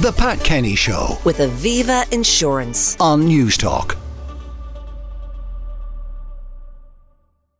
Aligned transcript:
The 0.00 0.12
Pat 0.12 0.38
Kenny 0.44 0.76
Show 0.76 1.18
with 1.24 1.38
Aviva 1.38 2.08
Insurance. 2.12 2.96
on 3.00 3.24
News 3.24 3.58
Newstalk. 3.58 3.96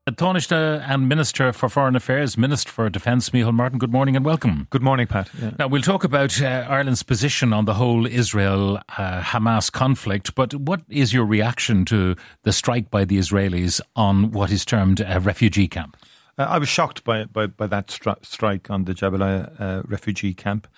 Taoiseach 0.09 0.85
and 0.89 1.09
Minister 1.09 1.53
for 1.53 1.69
Foreign 1.69 1.97
Affairs, 1.97 2.39
Minister 2.39 2.71
for 2.71 2.89
Defence, 2.89 3.31
Micheál 3.31 3.53
Martin, 3.53 3.81
good 3.81 3.91
morning 3.91 4.15
and 4.15 4.25
welcome. 4.25 4.69
Good 4.71 4.85
morning, 4.85 5.09
Pat. 5.09 5.29
Yeah. 5.37 5.51
Now, 5.59 5.67
we'll 5.67 5.83
talk 5.83 6.05
about 6.05 6.41
uh, 6.41 6.65
Ireland's 6.69 7.03
position 7.03 7.53
on 7.53 7.65
the 7.65 7.75
whole 7.75 8.07
Israel 8.07 8.77
uh, 8.97 9.21
Hamas 9.21 9.73
conflict, 9.73 10.37
but 10.37 10.55
what 10.55 10.83
is 10.89 11.13
your 11.13 11.25
reaction 11.25 11.85
to 11.87 12.15
the 12.45 12.53
strike 12.53 12.89
by 12.89 13.05
the 13.05 13.19
Israelis 13.19 13.81
on 13.97 14.31
what 14.31 14.53
is 14.53 14.65
termed 14.65 15.01
a 15.01 15.19
refugee 15.19 15.67
camp? 15.67 15.97
Uh, 16.39 16.43
I 16.45 16.59
was 16.59 16.69
shocked 16.69 17.03
by 17.03 17.25
by, 17.25 17.49
by 17.49 17.67
that 17.67 17.89
stri- 17.89 18.25
strike 18.25 18.71
on 18.71 18.85
the 18.85 18.95
Jabalia 18.95 19.61
uh, 19.61 19.83
refugee 19.87 20.35
camp 20.35 20.69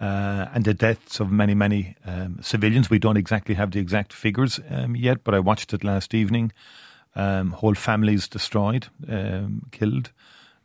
uh, 0.00 0.46
and 0.52 0.64
the 0.64 0.74
deaths 0.74 1.20
of 1.20 1.30
many, 1.30 1.54
many 1.54 1.96
um, 2.04 2.38
civilians. 2.42 2.90
We 2.90 2.98
don't 2.98 3.16
exactly 3.16 3.54
have 3.54 3.70
the 3.70 3.80
exact 3.80 4.12
figures 4.12 4.60
um, 4.70 4.96
yet, 4.96 5.24
but 5.24 5.34
I 5.34 5.40
watched 5.40 5.72
it 5.72 5.84
last 5.84 6.14
evening. 6.14 6.52
Um, 7.16 7.52
whole 7.52 7.74
families 7.74 8.28
destroyed, 8.28 8.88
um, 9.08 9.62
killed. 9.70 10.10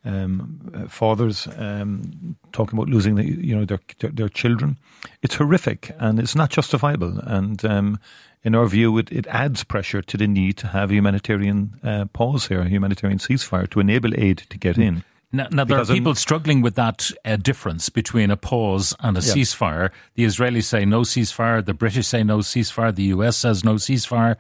Um, 0.06 0.72
uh, 0.74 0.88
fathers 0.88 1.46
um, 1.58 2.38
talking 2.54 2.80
about 2.80 2.88
losing 2.88 3.16
the, 3.16 3.26
you 3.26 3.54
know 3.54 3.66
their, 3.66 3.82
their 4.00 4.12
their 4.12 4.30
children. 4.30 4.78
It's 5.22 5.36
horrific 5.36 5.94
and 6.00 6.20
it's 6.20 6.36
not 6.36 6.52
justifiable. 6.52 7.20
And 7.20 7.64
um, 7.66 8.00
in 8.42 8.56
our 8.56 8.66
view, 8.66 8.98
it, 8.98 9.12
it 9.12 9.28
adds 9.28 9.66
pressure 9.66 10.02
to 10.02 10.18
the 10.18 10.26
need 10.26 10.58
to 10.60 10.68
have 10.68 10.90
a 10.90 10.94
humanitarian 10.94 11.74
uh, 11.84 12.06
pause 12.14 12.48
here, 12.48 12.62
a 12.62 12.70
humanitarian 12.70 13.20
ceasefire 13.20 13.70
to 13.72 13.82
enable 13.82 14.18
aid 14.18 14.38
to 14.50 14.58
get 14.58 14.78
in. 14.78 15.04
Now, 15.32 15.48
now 15.52 15.64
there 15.64 15.78
are 15.78 15.82
Because, 15.82 15.90
people 15.92 16.16
struggling 16.16 16.62
with 16.62 16.76
that 16.76 17.12
uh, 17.24 17.36
difference 17.36 17.90
between 17.90 18.32
a 18.32 18.38
pause 18.38 18.96
and 19.00 19.16
a 19.16 19.22
Yeah. 19.22 19.34
ceasefire. 19.34 19.92
The 20.16 20.24
Israelis 20.26 20.64
say 20.64 20.86
no 20.86 21.02
ceasefire. 21.02 21.64
The 21.64 21.74
British 21.76 22.08
say 22.08 22.24
no 22.24 22.40
ceasefire. 22.40 22.94
The 22.96 23.04
US 23.16 23.38
says 23.38 23.64
no 23.64 23.76
ceasefire. 23.76 24.38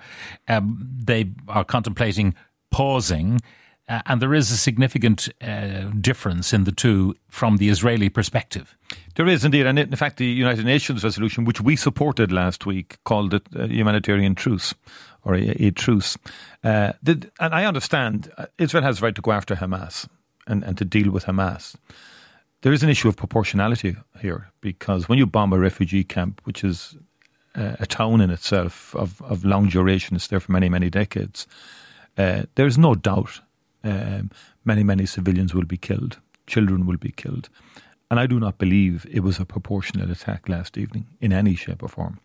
Um, 0.48 0.90
they 1.04 1.30
are 1.48 1.64
contemplating 1.64 2.34
pausing. 2.72 3.42
Uh, 3.88 4.02
and 4.06 4.22
there 4.22 4.36
is 4.36 4.52
a 4.52 4.58
significant 4.58 5.30
uh, 5.42 5.90
difference 6.00 6.54
in 6.54 6.64
the 6.64 6.72
two 6.72 7.16
from 7.28 7.58
the 7.58 7.70
Israeli 7.70 8.08
perspective. 8.09 8.76
There 9.16 9.28
is 9.28 9.44
indeed, 9.44 9.66
and 9.66 9.80
in 9.80 9.96
fact, 9.96 10.18
the 10.18 10.26
United 10.28 10.64
Nations 10.66 11.03
resolution, 11.03 11.44
which 11.44 11.59
we 11.59 11.76
supported 11.76 12.31
last 12.31 12.66
week, 12.68 12.98
called 13.03 13.34
it 13.34 13.44
a 13.56 13.68
humanitarian 13.68 14.36
truce 14.36 14.76
or 15.24 15.34
a, 15.36 15.50
a 15.66 15.72
truce. 15.72 16.18
Uh, 16.64 16.94
the, 17.02 17.30
and 17.40 17.53
I 17.53 17.66
understand 17.66 18.31
uh, 18.38 18.46
Israel 18.59 18.84
has 18.84 19.00
the 19.00 19.06
right 19.06 19.16
to 19.16 19.22
go 19.22 19.31
after 19.31 19.56
Hamas 19.56 20.08
and, 20.50 20.64
and 20.64 20.78
to 20.78 20.86
deal 20.86 21.11
with 21.11 21.25
Hamas. 21.25 21.75
There 22.61 22.73
is 22.73 22.83
an 22.83 22.89
issue 22.89 23.08
of 23.08 23.16
proportionality 23.16 23.95
here 24.19 24.50
because 24.59 25.08
when 25.08 25.17
you 25.17 25.25
bomb 25.25 25.53
a 25.53 25.59
refugee 25.59 26.03
camp, 26.03 26.41
which 26.44 26.64
is 26.64 26.97
a 27.56 27.86
town 27.86 28.22
in 28.22 28.30
itself 28.30 28.95
of, 28.95 29.22
of 29.22 29.44
long 29.44 29.69
duration, 29.69 30.16
it's 30.16 30.28
there 30.28 30.39
for 30.39 30.52
many, 30.52 30.69
many 30.69 30.89
decades, 30.89 31.47
uh, 32.17 32.44
there 32.56 32.67
is 32.67 32.78
no 32.78 32.95
doubt 32.95 33.41
um, 33.83 34.30
many, 34.66 34.83
many 34.83 35.06
civilians 35.06 35.53
will 35.53 35.66
be 35.66 35.78
killed, 35.78 36.19
children 36.47 36.86
will 36.86 36.97
be 36.97 37.11
killed. 37.11 37.50
And 38.11 38.19
I 38.19 38.28
do 38.28 38.39
not 38.39 38.58
believe 38.58 39.06
it 39.09 39.22
was 39.22 39.39
a 39.39 39.45
proportionate 39.45 40.09
attack 40.09 40.50
last 40.50 40.78
evening 40.78 41.06
in 41.22 41.31
any 41.31 41.56
shape 41.56 41.84
or 41.84 41.89
form. 41.89 42.19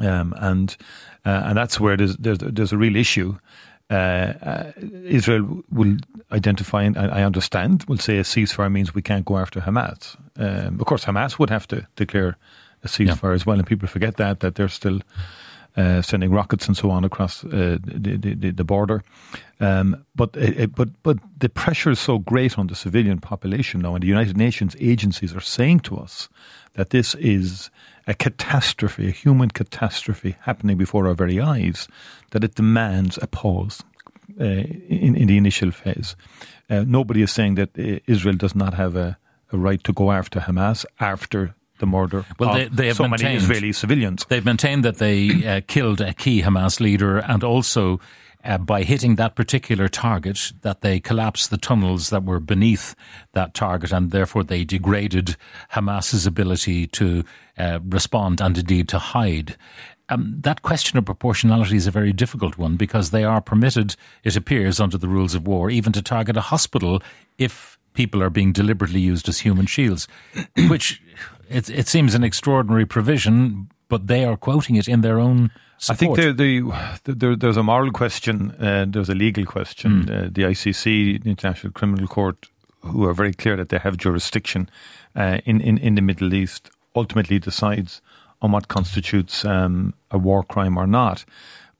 Um, 0.00 0.34
and 0.38 0.76
uh, 1.24 1.42
and 1.44 1.56
that's 1.56 1.78
where 1.78 1.96
there's, 1.96 2.16
there's, 2.16 2.38
there's 2.38 2.72
a 2.72 2.76
real 2.78 2.96
issue. 2.96 3.38
Uh, 3.90 3.94
uh, 3.94 4.72
Israel 5.04 5.62
will 5.70 5.96
identify, 6.32 6.82
and 6.82 6.96
I 6.96 7.20
I 7.20 7.22
understand, 7.22 7.84
will 7.86 7.98
say 7.98 8.18
a 8.18 8.22
ceasefire 8.22 8.70
means 8.70 8.94
we 8.94 9.02
can't 9.02 9.24
go 9.24 9.36
after 9.36 9.60
Hamas. 9.60 10.16
Um, 10.36 10.80
of 10.80 10.86
course, 10.86 11.04
Hamas 11.04 11.38
would 11.38 11.50
have 11.50 11.66
to 11.68 11.86
declare 11.96 12.36
a 12.82 12.88
ceasefire 12.88 13.34
as 13.34 13.44
well, 13.46 13.58
and 13.58 13.66
people 13.66 13.88
forget 13.88 14.16
that 14.16 14.40
that 14.40 14.54
they're 14.54 14.68
still 14.68 15.00
uh, 15.76 16.02
sending 16.02 16.30
rockets 16.30 16.66
and 16.68 16.76
so 16.76 16.90
on 16.90 17.04
across 17.04 17.44
uh, 17.44 17.78
the, 17.82 18.16
the, 18.16 18.50
the, 18.52 18.64
border. 18.64 19.02
Um, 19.60 20.04
but 20.14 20.30
it, 20.36 20.60
it- 20.60 20.74
but 20.74 20.88
but 21.02 21.18
the 21.38 21.48
pressure 21.48 21.90
is 21.90 21.98
so 22.00 22.18
great 22.18 22.58
on 22.58 22.66
the 22.68 22.74
civilian 22.74 23.18
population 23.20 23.80
now, 23.80 23.94
and 23.94 24.02
the 24.02 24.08
United 24.08 24.36
Nations 24.36 24.76
agencies 24.80 25.34
are 25.34 25.40
saying 25.40 25.80
to 25.80 25.96
us 25.96 26.28
that 26.74 26.90
this 26.90 27.14
is 27.16 27.70
a 28.06 28.14
catastrophe, 28.14 29.08
a 29.08 29.10
human 29.10 29.48
catastrophe 29.50 30.36
happening 30.40 30.76
before 30.76 31.08
our 31.08 31.14
very 31.14 31.40
eyes, 31.40 31.88
that 32.30 32.44
it 32.44 32.54
demands 32.54 33.18
a 33.22 33.26
pause 33.26 33.82
uh, 34.40 34.44
in, 34.44 35.16
in 35.16 35.26
the 35.28 35.36
initial 35.36 35.70
phase. 35.70 36.16
Uh, 36.70 36.84
nobody 36.86 37.22
is 37.22 37.30
saying 37.32 37.54
that 37.56 37.70
uh, 37.78 37.98
Israel 38.06 38.36
does 38.36 38.54
not 38.54 38.74
have 38.74 38.96
a, 38.96 39.16
a 39.52 39.56
right 39.56 39.82
to 39.84 39.92
go 39.92 40.10
after 40.10 40.40
Hamas 40.40 40.84
after 41.00 41.54
the 41.84 41.90
murder 41.98 42.24
Well, 42.38 42.50
of 42.50 42.56
they- 42.56 42.68
they 42.78 42.86
have 42.88 42.96
so 42.96 43.08
many 43.08 43.36
Israeli 43.36 43.72
civilians. 43.72 44.24
They've 44.30 44.44
maintained 44.52 44.84
that 44.84 44.98
they 44.98 45.18
uh, 45.46 45.60
killed 45.74 46.00
a 46.00 46.12
key 46.14 46.42
Hamas 46.42 46.80
leader 46.80 47.18
and 47.18 47.44
also 47.44 48.00
uh, 48.44 48.58
by 48.58 48.82
hitting 48.82 49.16
that 49.16 49.34
particular 49.34 49.88
target 49.88 50.52
that 50.62 50.80
they 50.82 51.00
collapsed 51.00 51.48
the 51.50 51.56
tunnels 51.68 52.10
that 52.10 52.24
were 52.24 52.40
beneath 52.40 52.94
that 53.32 53.54
target 53.54 53.90
and 53.92 54.10
therefore 54.10 54.44
they 54.44 54.64
degraded 54.64 55.36
Hamas's 55.72 56.26
ability 56.26 56.86
to 56.88 57.06
uh, 57.58 57.78
respond 57.98 58.40
and 58.40 58.58
indeed 58.58 58.88
to 58.88 58.98
hide. 58.98 59.56
Um, 60.10 60.36
that 60.42 60.60
question 60.60 60.98
of 60.98 61.06
proportionality 61.06 61.76
is 61.76 61.86
a 61.86 61.90
very 62.00 62.12
difficult 62.12 62.58
one 62.58 62.76
because 62.76 63.10
they 63.10 63.24
are 63.24 63.40
permitted, 63.40 63.96
it 64.22 64.36
appears, 64.36 64.78
under 64.78 64.98
the 64.98 65.08
rules 65.08 65.34
of 65.34 65.46
war, 65.46 65.70
even 65.70 65.92
to 65.94 66.02
target 66.02 66.36
a 66.36 66.42
hospital 66.42 67.02
if 67.38 67.73
people 67.94 68.22
are 68.22 68.30
being 68.30 68.52
deliberately 68.52 69.00
used 69.00 69.28
as 69.28 69.40
human 69.40 69.66
shields, 69.66 70.06
which 70.68 71.00
it, 71.48 71.70
it 71.70 71.88
seems 71.88 72.14
an 72.14 72.22
extraordinary 72.22 72.86
provision, 72.86 73.70
but 73.88 74.06
they 74.06 74.24
are 74.24 74.36
quoting 74.36 74.76
it 74.76 74.88
in 74.88 75.00
their 75.00 75.18
own 75.18 75.50
Support. 75.78 76.18
I 76.18 76.22
think 76.22 76.36
there, 76.38 76.46
the, 77.02 77.12
there, 77.12 77.36
there's 77.36 77.56
a 77.56 77.62
moral 77.62 77.90
question, 77.90 78.52
uh, 78.52 78.86
there's 78.88 79.10
a 79.10 79.14
legal 79.14 79.44
question. 79.44 80.08
Uh, 80.08 80.28
the 80.32 80.42
ICC, 80.42 81.22
the 81.22 81.30
International 81.30 81.72
Criminal 81.72 82.06
Court, 82.06 82.48
who 82.80 83.04
are 83.04 83.12
very 83.12 83.34
clear 83.34 83.56
that 83.56 83.70
they 83.70 83.78
have 83.78 83.96
jurisdiction 83.96 84.70
uh, 85.16 85.40
in, 85.44 85.60
in, 85.60 85.78
in 85.78 85.94
the 85.96 86.00
Middle 86.00 86.32
East, 86.32 86.70
ultimately 86.94 87.38
decides 87.38 88.00
on 88.40 88.52
what 88.52 88.68
constitutes 88.68 89.44
um, 89.44 89.94
a 90.10 90.18
war 90.18 90.42
crime 90.42 90.78
or 90.78 90.86
not. 90.86 91.24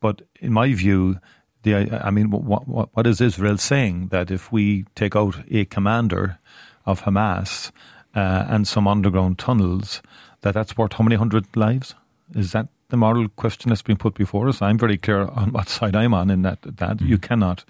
But 0.01 0.23
in 0.41 0.53
my 0.53 0.75
view, 0.75 1.19
the 1.65 2.01
I 2.07 2.11
mean, 2.11 2.31
what, 2.31 2.69
what, 2.69 2.89
what 2.93 3.07
is 3.07 3.21
Israel 3.21 3.59
saying? 3.59 4.09
That 4.09 4.31
if 4.31 4.53
we 4.53 4.85
take 4.95 5.17
out 5.17 5.37
a 5.51 5.65
commander 5.65 6.39
of 6.87 7.03
Hamas 7.03 7.73
uh, 8.15 8.47
and 8.49 8.69
some 8.69 8.87
underground 8.87 9.39
tunnels, 9.39 10.01
that 10.43 10.55
that's 10.55 10.77
worth 10.77 10.95
how 10.95 11.05
many 11.05 11.17
hundred 11.17 11.45
lives? 11.57 11.95
Is 12.35 12.53
that 12.53 12.69
the 12.89 12.97
moral 12.97 13.29
question 13.29 13.71
that's 13.71 13.83
been 13.83 13.97
put 13.97 14.15
before 14.15 14.49
us? 14.49 14.63
I'm 14.63 14.79
very 14.79 14.97
clear 14.97 15.23
on 15.23 15.53
what 15.53 15.69
side 15.69 15.97
I'm 15.97 16.15
on 16.15 16.31
in 16.31 16.43
that 16.43 16.59
that 16.63 17.01
you 17.01 17.19
cannot 17.19 17.65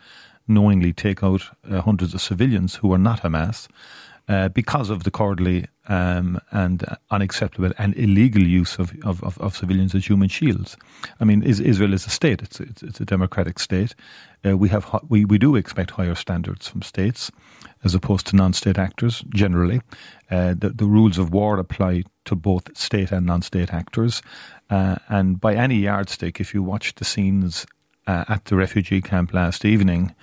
knowingly 0.47 0.93
take 0.93 1.23
out 1.23 1.43
uh, 1.71 1.81
hundreds 1.81 2.13
of 2.15 2.21
civilians 2.21 2.77
who 2.77 2.93
are 2.93 2.99
not 2.99 3.23
Hamas 3.23 3.69
uh, 4.29 4.49
because 4.49 4.91
of 4.91 5.05
the 5.05 5.11
cowardly 5.11 5.67
um, 5.89 6.41
and 6.51 6.85
unacceptable 7.11 7.73
and 7.79 7.97
illegal 7.97 8.43
use 8.43 8.79
of, 8.79 8.93
of, 9.05 9.23
of, 9.23 9.39
of 9.39 9.57
civilians 9.57 9.95
as 9.95 10.07
human 10.07 10.29
shields. 10.29 10.77
I 11.21 11.25
mean, 11.25 11.43
is, 11.43 11.61
Israel 11.61 11.93
is 11.93 12.07
a 12.07 12.11
state; 12.11 12.43
it's 12.43 12.61
it's, 12.61 12.83
it's 12.83 13.01
a 13.01 13.05
democratic 13.05 13.59
state. 13.59 13.95
Uh, 14.45 14.57
we 14.57 14.69
have 14.69 15.01
we 15.09 15.25
we 15.25 15.39
do 15.39 15.57
expect 15.57 15.93
higher 15.93 16.15
standards 16.15 16.69
from 16.69 16.83
states 16.83 17.31
as 17.83 17.95
opposed 17.95 18.27
to 18.29 18.37
non-state 18.37 18.79
actors 18.79 19.23
generally. 19.35 19.81
Uh, 20.31 20.55
the, 20.57 20.71
the 20.71 20.87
rules 20.87 21.19
of 21.19 21.33
war 21.33 21.59
apply 21.59 22.03
to 22.25 22.35
both 22.35 22.75
state 22.77 23.13
and 23.13 23.27
non-state 23.27 23.75
actors, 23.75 24.23
uh, 24.71 24.97
and 25.09 25.41
by 25.41 25.55
any 25.55 25.77
yardstick, 25.77 26.41
if 26.41 26.55
you 26.55 26.63
watch 26.63 26.95
the 26.95 27.05
scenes 27.05 27.67
uh, 28.07 28.25
at 28.29 28.47
the 28.47 28.57
refugee 28.57 29.03
camp 29.03 29.35
last 29.35 29.65
evening 29.65 30.15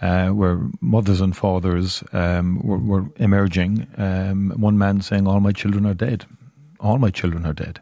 uh, 0.00 0.28
where 0.28 0.60
mothers 0.80 1.20
and 1.20 1.36
fathers 1.36 2.04
um, 2.12 2.60
were, 2.62 2.78
were 2.78 3.10
emerging. 3.16 3.86
Um, 3.96 4.50
one 4.56 4.78
man 4.78 5.00
saying, 5.00 5.26
"All 5.26 5.40
my 5.40 5.52
children 5.52 5.86
are 5.86 5.94
dead. 5.94 6.24
All 6.80 6.98
my 6.98 7.10
children 7.10 7.44
are 7.44 7.52
dead." 7.52 7.80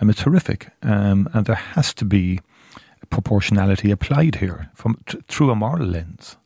Um, 0.00 0.10
it's 0.10 0.22
horrific, 0.22 0.70
um, 0.82 1.28
and 1.32 1.46
there 1.46 1.54
has 1.54 1.94
to 1.94 2.04
be 2.04 2.40
proportionality 3.10 3.90
applied 3.90 4.36
here 4.36 4.70
from 4.74 4.98
t- 5.06 5.20
through 5.28 5.50
a 5.50 5.54
moral 5.54 5.86
lens. 5.86 6.36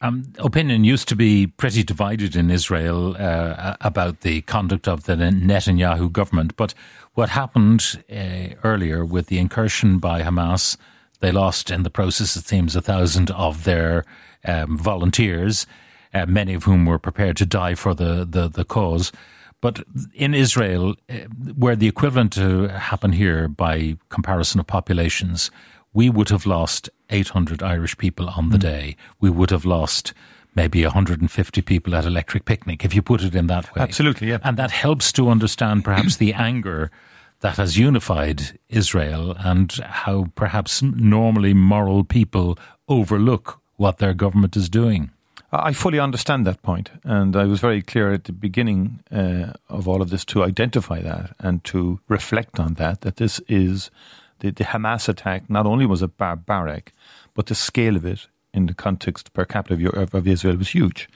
Um, 0.00 0.32
opinion 0.38 0.82
used 0.82 1.08
to 1.08 1.16
be 1.16 1.46
pretty 1.46 1.84
divided 1.84 2.34
in 2.34 2.50
Israel 2.50 3.16
uh, 3.16 3.76
about 3.80 4.22
the 4.22 4.40
conduct 4.42 4.88
of 4.88 5.04
the 5.04 5.14
Netanyahu 5.14 6.10
government, 6.10 6.56
but 6.56 6.74
what 7.14 7.28
happened 7.28 8.02
uh, 8.10 8.54
earlier 8.64 9.04
with 9.04 9.26
the 9.26 9.38
incursion 9.38 9.98
by 9.98 10.22
Hamas, 10.22 10.76
they 11.22 11.32
lost 11.32 11.70
in 11.70 11.84
the 11.84 11.90
process, 11.90 12.36
it 12.36 12.44
seems, 12.44 12.76
a 12.76 12.82
thousand 12.82 13.30
of 13.30 13.64
their 13.64 14.04
um, 14.44 14.76
volunteers, 14.76 15.66
uh, 16.12 16.26
many 16.26 16.52
of 16.52 16.64
whom 16.64 16.84
were 16.84 16.98
prepared 16.98 17.36
to 17.38 17.46
die 17.46 17.74
for 17.74 17.94
the, 17.94 18.26
the, 18.28 18.48
the 18.48 18.64
cause. 18.64 19.12
But 19.62 19.84
in 20.12 20.34
Israel, 20.34 20.96
uh, 21.08 21.14
where 21.56 21.76
the 21.76 21.86
equivalent 21.86 22.32
to 22.34 22.66
happen 22.68 23.12
here 23.12 23.48
by 23.48 23.96
comparison 24.08 24.60
of 24.60 24.66
populations, 24.66 25.50
we 25.94 26.10
would 26.10 26.28
have 26.28 26.44
lost 26.44 26.90
800 27.10 27.62
Irish 27.62 27.96
people 27.96 28.28
on 28.28 28.50
the 28.50 28.58
day. 28.58 28.96
We 29.20 29.30
would 29.30 29.50
have 29.50 29.64
lost 29.64 30.12
maybe 30.54 30.82
150 30.82 31.62
people 31.62 31.94
at 31.94 32.04
Electric 32.04 32.44
Picnic, 32.44 32.84
if 32.84 32.94
you 32.94 33.00
put 33.00 33.22
it 33.22 33.34
in 33.34 33.46
that 33.46 33.74
way. 33.74 33.82
Absolutely, 33.82 34.28
yeah. 34.28 34.38
And 34.42 34.56
that 34.56 34.70
helps 34.70 35.12
to 35.12 35.28
understand 35.28 35.84
perhaps 35.84 36.16
the 36.16 36.34
anger 36.34 36.90
that 37.42 37.56
has 37.56 37.76
unified 37.76 38.58
Israel 38.68 39.36
and 39.38 39.72
how 39.72 40.28
perhaps 40.34 40.80
normally 40.80 41.52
moral 41.52 42.04
people 42.04 42.58
overlook 42.88 43.60
what 43.76 43.98
their 43.98 44.14
government 44.14 44.56
is 44.56 44.68
doing. 44.68 45.10
I 45.50 45.72
fully 45.74 45.98
understand 45.98 46.46
that 46.46 46.62
point, 46.62 46.90
and 47.04 47.36
I 47.36 47.44
was 47.44 47.60
very 47.60 47.82
clear 47.82 48.12
at 48.12 48.24
the 48.24 48.32
beginning 48.32 49.00
uh, 49.10 49.52
of 49.68 49.86
all 49.86 50.00
of 50.00 50.08
this 50.08 50.24
to 50.26 50.44
identify 50.44 51.02
that 51.02 51.34
and 51.40 51.62
to 51.64 52.00
reflect 52.08 52.58
on 52.58 52.74
that. 52.74 53.02
That 53.02 53.16
this 53.16 53.38
is 53.48 53.90
the, 54.38 54.50
the 54.50 54.64
Hamas 54.64 55.10
attack. 55.10 55.50
Not 55.50 55.66
only 55.66 55.84
was 55.84 56.00
it 56.00 56.16
barbaric, 56.16 56.92
but 57.34 57.46
the 57.46 57.54
scale 57.54 57.96
of 57.96 58.06
it 58.06 58.28
in 58.54 58.64
the 58.64 58.72
context 58.72 59.34
per 59.34 59.44
capita 59.44 59.90
of, 59.94 60.14
of 60.14 60.26
Israel 60.26 60.56
was 60.56 60.70
huge. 60.70 61.06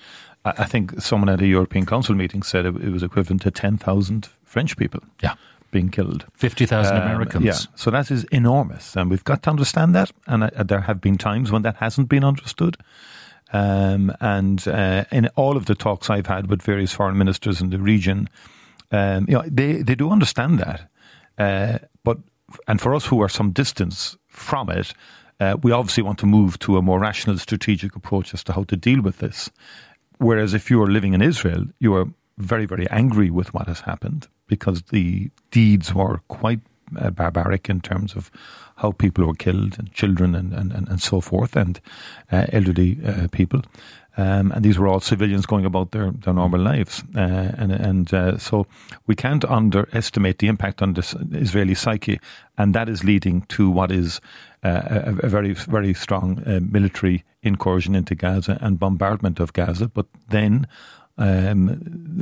I, 0.44 0.50
I, 0.58 0.64
think 0.64 1.00
someone 1.00 1.30
at 1.30 1.40
a 1.40 1.46
European 1.46 1.86
Council 1.86 2.14
meeting 2.14 2.42
said 2.42 2.66
it, 2.66 2.76
it 2.76 2.90
was 2.90 3.02
equivalent 3.02 3.40
to 3.42 3.50
ten 3.50 3.78
thousand 3.78 4.28
French 4.44 4.76
people. 4.76 5.00
Yeah 5.22 5.34
being 5.70 5.90
killed. 5.90 6.26
50,000 6.34 6.96
um, 6.96 7.02
Americans. 7.02 7.44
Yeah, 7.44 7.58
so 7.74 7.90
that 7.90 8.10
is 8.10 8.24
enormous. 8.24 8.96
And 8.96 9.10
we've 9.10 9.24
got 9.24 9.42
to 9.44 9.50
understand 9.50 9.94
that. 9.94 10.10
And 10.26 10.44
uh, 10.44 10.62
there 10.62 10.82
have 10.82 11.00
been 11.00 11.18
times 11.18 11.52
when 11.52 11.62
that 11.62 11.76
hasn't 11.76 12.08
been 12.08 12.24
understood. 12.24 12.76
Um, 13.52 14.12
and 14.20 14.66
uh, 14.66 15.04
in 15.12 15.28
all 15.36 15.56
of 15.56 15.66
the 15.66 15.74
talks 15.74 16.10
I've 16.10 16.26
had 16.26 16.48
with 16.48 16.62
various 16.62 16.92
foreign 16.92 17.18
ministers 17.18 17.60
in 17.60 17.70
the 17.70 17.78
region, 17.78 18.28
um, 18.90 19.26
you 19.28 19.34
know, 19.34 19.44
they, 19.46 19.82
they 19.82 19.94
do 19.94 20.10
understand 20.10 20.58
that. 20.58 20.90
Uh, 21.38 21.78
but 22.02 22.18
and 22.68 22.80
for 22.80 22.94
us 22.94 23.06
who 23.06 23.20
are 23.22 23.28
some 23.28 23.50
distance 23.50 24.16
from 24.28 24.70
it, 24.70 24.94
uh, 25.40 25.56
we 25.62 25.72
obviously 25.72 26.02
want 26.02 26.18
to 26.18 26.26
move 26.26 26.58
to 26.60 26.76
a 26.76 26.82
more 26.82 26.98
rational, 26.98 27.38
strategic 27.38 27.94
approach 27.94 28.32
as 28.32 28.42
to 28.44 28.52
how 28.52 28.64
to 28.64 28.76
deal 28.76 29.02
with 29.02 29.18
this. 29.18 29.50
Whereas 30.18 30.54
if 30.54 30.70
you 30.70 30.82
are 30.82 30.86
living 30.86 31.12
in 31.12 31.20
Israel, 31.20 31.64
you 31.78 31.94
are 31.94 32.06
very, 32.38 32.64
very 32.64 32.88
angry 32.90 33.30
with 33.30 33.52
what 33.52 33.66
has 33.66 33.80
happened 33.80 34.28
because 34.46 34.82
the 34.90 35.30
deeds 35.50 35.94
were 35.94 36.20
quite 36.28 36.60
uh, 36.96 37.10
barbaric 37.10 37.68
in 37.68 37.80
terms 37.80 38.14
of 38.14 38.30
how 38.76 38.92
people 38.92 39.26
were 39.26 39.34
killed 39.34 39.78
and 39.78 39.92
children 39.92 40.34
and, 40.34 40.52
and, 40.52 40.72
and, 40.72 40.88
and 40.88 41.00
so 41.02 41.20
forth 41.20 41.56
and 41.56 41.80
uh, 42.30 42.46
elderly 42.52 42.98
uh, 43.04 43.26
people. 43.32 43.62
Um, 44.18 44.50
and 44.52 44.64
these 44.64 44.78
were 44.78 44.88
all 44.88 45.00
civilians 45.00 45.44
going 45.44 45.66
about 45.66 45.90
their, 45.90 46.10
their 46.10 46.32
normal 46.32 46.60
lives. 46.60 47.02
Uh, 47.14 47.52
and 47.58 47.70
and 47.72 48.14
uh, 48.14 48.38
so 48.38 48.66
we 49.06 49.14
can't 49.14 49.44
underestimate 49.44 50.38
the 50.38 50.46
impact 50.46 50.80
on 50.80 50.94
the 50.94 51.28
Israeli 51.32 51.74
psyche. 51.74 52.18
And 52.56 52.74
that 52.74 52.88
is 52.88 53.04
leading 53.04 53.42
to 53.42 53.68
what 53.68 53.92
is 53.92 54.20
uh, 54.64 54.80
a, 54.86 55.26
a, 55.26 55.28
very, 55.28 55.52
very 55.52 55.92
strong 55.92 56.42
military 56.70 57.24
incursion 57.42 57.94
into 57.94 58.14
Gaza 58.14 58.58
and 58.62 58.78
bombardment 58.78 59.38
of 59.38 59.52
Gaza. 59.52 59.88
But 59.88 60.06
then 60.30 60.66
um, 61.18 61.68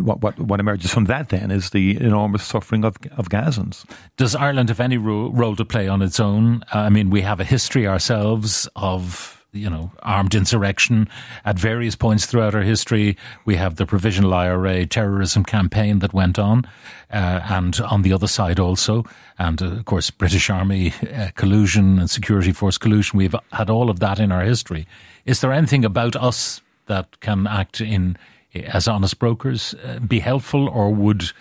what, 0.05 0.20
what, 0.20 0.38
what 0.38 0.61
emerges 0.61 0.93
from 0.93 1.06
that 1.06 1.31
then 1.31 1.50
is 1.50 1.70
the 1.70 2.00
enormous 2.00 2.44
suffering 2.44 2.85
of, 2.85 2.96
of 3.17 3.29
Gazans. 3.29 3.85
Does 4.17 4.35
Ireland 4.35 4.69
have 4.69 4.81
any 4.81 4.99
ro- 4.99 5.31
role 5.31 5.56
to 5.56 5.64
play 5.64 5.88
on 5.88 6.02
its 6.02 6.20
own? 6.20 6.64
I 6.73 6.91
mean, 6.91 7.11
we 7.11 7.23
have 7.23 7.41
a 7.41 7.44
history 7.44 7.87
ourselves 7.87 8.69
of 8.76 9.44
you 9.55 9.70
know, 9.70 9.93
armed 10.02 10.35
insurrection 10.35 11.08
at 11.44 11.58
various 11.58 11.94
points 11.94 12.26
throughout 12.26 12.55
our 12.55 12.62
history. 12.62 13.17
We 13.44 13.56
have 13.56 13.76
the 13.76 13.87
provisional 13.87 14.35
IRA 14.35 14.85
terrorism 14.85 15.44
campaign 15.44 16.00
that 16.00 16.12
went 16.12 16.38
on, 16.38 16.64
uh, 17.12 17.41
and 17.49 17.81
on 17.81 18.02
the 18.02 18.12
other 18.12 18.26
side 18.26 18.58
also, 18.58 19.05
and 19.38 19.62
uh, 19.62 19.67
of 19.67 19.85
course, 19.85 20.11
British 20.11 20.50
Army 20.50 20.93
uh, 21.14 21.31
collusion 21.37 22.00
and 22.00 22.11
security 22.11 22.52
force 22.52 22.79
collusion. 22.79 23.17
We've 23.17 23.37
had 23.52 23.70
all 23.70 23.91
of 23.91 24.00
that 24.00 24.19
in 24.19 24.32
our 24.32 24.43
history. 24.43 24.87
Is 25.25 25.41
there 25.41 25.52
anything 25.52 25.85
about 25.85 26.17
us 26.17 26.61
that 26.87 27.20
can 27.20 27.46
act 27.46 27.81
in 27.81 28.19
as 28.55 28.89
honest 28.89 29.19
brokers 29.19 29.75
uh, 29.85 29.99
be 29.99 30.21
helpful, 30.21 30.69
or 30.69 30.93
would 30.95 31.33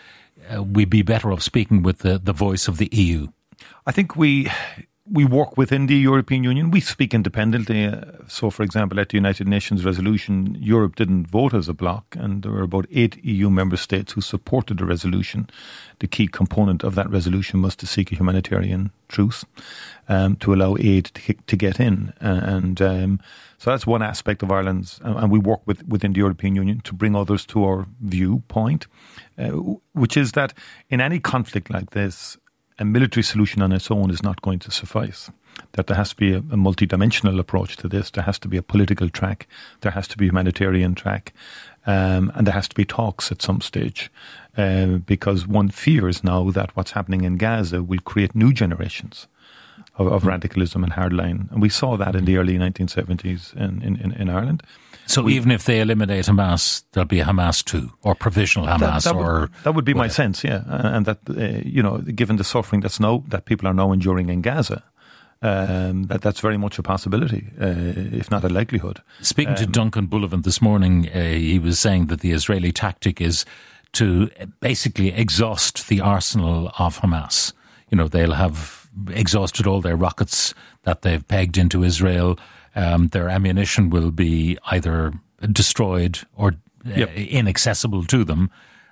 uh, 0.54 0.64
we 0.64 0.86
be 0.86 1.02
better 1.02 1.32
off 1.32 1.42
speaking 1.42 1.84
with 1.84 2.00
the, 2.00 2.20
the 2.20 2.34
voice 2.34 2.68
of 2.68 2.78
the 2.78 2.90
EU? 2.92 3.28
I 3.86 3.92
think 3.92 4.16
we 4.16 4.50
we 5.06 5.26
work 5.26 5.58
within 5.58 5.88
the 5.88 5.96
European 5.96 6.46
Union. 6.46 6.72
We 6.72 6.80
speak 6.80 7.14
independently. 7.14 7.86
Uh, 7.86 8.04
so, 8.28 8.50
for 8.50 8.64
example, 8.64 9.00
at 9.00 9.10
the 9.10 9.18
United 9.18 9.48
Nations 9.48 9.84
resolution, 9.84 10.56
Europe 10.60 10.96
didn't 10.96 11.28
vote 11.28 11.54
as 11.54 11.68
a 11.68 11.74
bloc, 11.74 12.16
and 12.18 12.42
there 12.42 12.52
were 12.52 12.64
about 12.64 12.88
eight 12.90 13.24
EU 13.24 13.50
member 13.50 13.76
states 13.76 14.14
who 14.14 14.22
supported 14.22 14.78
the 14.78 14.86
resolution. 14.86 15.50
The 16.00 16.08
key 16.08 16.28
component 16.28 16.84
of 16.84 16.96
that 16.96 17.10
resolution 17.10 17.62
was 17.62 17.76
to 17.78 17.88
seek 17.88 18.12
a 18.12 18.16
humanitarian 18.16 18.92
truce 19.10 19.44
um, 20.08 20.38
to 20.38 20.54
allow 20.54 20.78
aid 20.80 21.06
to, 21.16 21.34
to 21.34 21.56
get 21.58 21.82
in. 21.82 22.14
Uh, 22.22 22.40
and 22.44 22.82
um, 22.82 23.20
so 23.64 23.70
that's 23.70 23.88
one 23.88 24.02
aspect 24.02 24.44
of 24.44 24.52
Ireland's, 24.52 25.00
and 25.04 25.32
we 25.32 25.40
work 25.40 25.62
with, 25.66 25.88
within 25.88 26.12
the 26.12 26.20
European 26.20 26.54
Union 26.54 26.82
to 26.82 26.94
bring 26.94 27.16
others 27.16 27.46
to 27.46 27.64
our 27.64 27.88
viewpoint, 28.02 28.88
uh, 29.38 29.52
which 29.94 30.18
is 30.18 30.34
that 30.34 30.54
in 30.90 31.00
any 31.00 31.22
conflict 31.22 31.70
like 31.70 31.92
this, 31.92 32.38
a 32.78 32.84
military 32.84 33.24
solution 33.24 33.62
on 33.62 33.72
its 33.72 33.90
own 33.90 34.10
is 34.10 34.22
not 34.22 34.42
going 34.42 34.60
to 34.60 34.70
suffice. 34.70 35.32
That 35.72 35.88
there 35.88 35.96
has 35.96 36.10
to 36.10 36.18
be 36.18 36.34
a, 36.34 36.40
a 36.52 36.58
multi-dimensional 36.58 37.40
approach 37.40 37.78
to 37.78 37.88
this. 37.88 38.12
There 38.12 38.26
has 38.26 38.38
to 38.40 38.50
be 38.50 38.58
a 38.58 38.62
political 38.62 39.08
track. 39.08 39.48
There 39.80 39.94
has 39.94 40.10
to 40.10 40.18
be 40.18 40.26
a 40.26 40.28
humanitarian 40.28 40.94
track. 40.94 41.32
Um, 41.86 42.34
and 42.36 42.46
there 42.46 42.54
has 42.54 42.68
to 42.68 42.76
be 42.76 42.84
talks 42.84 43.32
at 43.32 43.42
some 43.42 43.62
stage. 43.62 44.12
Uh, 44.58 44.98
because 44.98 45.48
one 45.48 45.70
fears 45.70 46.22
now 46.22 46.52
that 46.52 46.76
what's 46.76 46.92
happening 46.92 47.24
in 47.24 47.38
Gaza 47.38 47.82
will 47.82 48.00
create 48.00 48.36
new 48.36 48.52
generations 48.52 49.28
of, 49.98 50.08
of 50.08 50.26
radicalism 50.26 50.84
and 50.84 50.94
hardline. 50.94 51.52
And 51.52 51.62
we 51.62 51.70
saw 51.70 51.98
that 51.98 52.16
in 52.16 52.26
the 52.26 52.38
early 52.38 52.58
1970s 52.58 53.56
in, 53.56 53.82
in, 53.82 54.12
in 54.14 54.30
Ireland. 54.30 54.64
So 55.06 55.24
we, 55.24 55.36
even 55.36 55.52
if 55.52 55.66
they 55.66 55.82
eliminate 55.82 56.26
Hamas, 56.26 56.84
there'll 56.92 57.08
be 57.08 57.20
a 57.20 57.26
Hamas 57.26 57.64
too, 57.64 57.92
or 58.04 58.16
provisional 58.16 58.68
Hamas, 58.68 59.04
that, 59.04 59.04
that 59.04 59.16
or 59.16 59.42
would, 59.42 59.54
that 59.64 59.76
would 59.76 59.86
be 59.86 59.94
whatever. 59.94 60.08
my 60.08 60.14
sense, 60.14 60.44
yeah. 60.44 60.64
And 60.68 61.06
that 61.06 61.18
uh, 61.30 61.62
you 61.66 61.84
know, 61.84 61.98
given 61.98 62.38
the 62.38 62.44
suffering 62.44 62.82
that's 62.82 63.00
now 63.00 63.24
that 63.28 63.46
people 63.46 63.68
are 63.68 63.74
now 63.74 63.92
enduring 63.92 64.30
in 64.30 64.42
Gaza, 64.42 64.82
um, 65.42 66.04
that 66.04 66.22
that's 66.22 66.40
very 66.40 66.58
much 66.58 66.80
a 66.80 66.84
possibility, 66.84 67.48
uh, 67.60 67.74
if 68.18 68.32
not 68.32 68.46
a 68.46 68.50
likelihood. 68.50 69.02
Speaking 69.22 69.52
um, 69.52 69.58
to 69.58 69.66
Duncan 69.66 70.06
Bullivant 70.06 70.46
this 70.46 70.62
morning, 70.62 71.10
uh, 71.10 71.32
he 71.32 71.60
was 71.60 71.80
saying 71.80 72.06
that 72.08 72.22
the 72.22 72.32
Israeli 72.32 72.72
tactic 72.72 73.20
is 73.20 73.44
to 73.94 74.30
basically 74.62 75.10
exhaust 75.10 75.90
the 75.90 76.00
arsenal 76.00 76.72
of 76.80 77.02
Hamas. 77.02 77.52
You 77.92 77.98
know, 77.98 78.08
they'll 78.08 78.34
have 78.34 78.83
exhausted 79.10 79.68
all 79.68 79.82
their 79.82 79.96
rockets 79.96 80.54
that 80.84 81.02
they've 81.02 81.28
pegged 81.28 81.58
into 81.58 81.84
Israel 81.84 82.38
um, 82.76 83.08
their 83.10 83.30
ammunition 83.30 83.90
will 83.90 84.12
be 84.12 84.58
either 84.66 85.14
destroyed 85.52 86.20
or 86.36 86.56
uh, 86.86 86.90
yep. 86.96 87.14
inaccessible 87.16 88.06
to 88.06 88.24
them. 88.24 88.50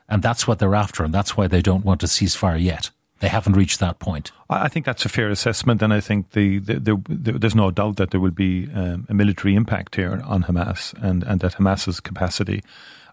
And 0.07 0.21
that's 0.21 0.47
what 0.47 0.59
they're 0.59 0.75
after. 0.75 1.03
And 1.03 1.13
that's 1.13 1.37
why 1.37 1.47
they 1.47 1.61
don't 1.61 1.85
want 1.85 2.03
a 2.03 2.07
ceasefire 2.07 2.61
yet. 2.61 2.91
They 3.19 3.29
haven't 3.29 3.53
reached 3.53 3.79
that 3.79 3.99
point. 3.99 4.31
I 4.49 4.67
think 4.67 4.85
that's 4.85 5.05
a 5.05 5.09
fair 5.09 5.29
assessment, 5.29 5.83
and 5.83 5.93
I 5.93 5.99
think 5.99 6.31
the, 6.31 6.57
the, 6.57 6.79
the, 7.07 7.33
there's 7.37 7.53
no 7.53 7.69
doubt 7.69 7.97
that 7.97 8.09
there 8.09 8.19
will 8.19 8.31
be 8.31 8.67
um, 8.73 9.05
a 9.09 9.13
military 9.13 9.53
impact 9.53 9.95
here 9.95 10.23
on 10.25 10.45
Hamas, 10.45 10.95
and, 11.03 11.21
and 11.21 11.39
that 11.41 11.53
Hamas's 11.53 11.99
capacity, 11.99 12.63